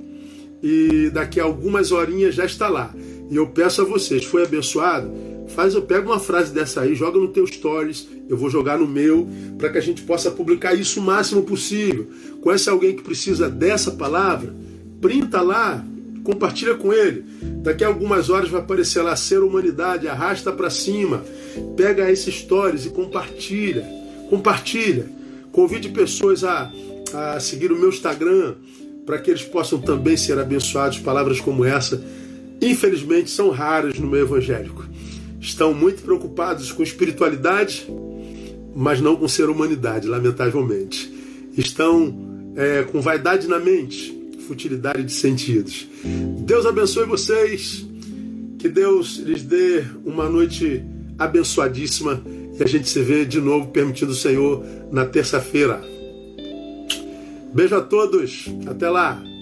[0.63, 2.95] e daqui a algumas horinhas já está lá.
[3.31, 5.11] E eu peço a vocês, foi abençoado?
[5.49, 8.87] Faz, eu pego uma frase dessa aí, joga no teu stories, eu vou jogar no
[8.87, 12.09] meu, para que a gente possa publicar isso o máximo possível.
[12.41, 14.55] Conhece alguém que precisa dessa palavra?
[15.01, 15.85] Printa lá,
[16.25, 17.25] compartilha com ele.
[17.63, 21.25] Daqui a algumas horas vai aparecer lá ser humanidade, arrasta para cima.
[21.77, 23.87] Pega esses stories e compartilha.
[24.29, 25.07] Compartilha.
[25.53, 26.71] Convide pessoas a,
[27.15, 28.55] a seguir o meu Instagram
[29.07, 30.99] para que eles possam também ser abençoados.
[30.99, 32.05] Palavras como essa,
[32.61, 34.85] infelizmente, são raras no meio evangélico
[35.47, 37.87] estão muito preocupados com espiritualidade,
[38.75, 41.11] mas não com ser humanidade, lamentavelmente.
[41.57, 44.13] Estão é, com vaidade na mente,
[44.47, 45.87] futilidade de sentidos.
[46.41, 47.87] Deus abençoe vocês,
[48.59, 50.83] que Deus lhes dê uma noite
[51.17, 52.21] abençoadíssima
[52.59, 55.81] e a gente se vê de novo, permitindo o Senhor, na terça-feira.
[57.55, 59.36] Beijo a todos, até lá!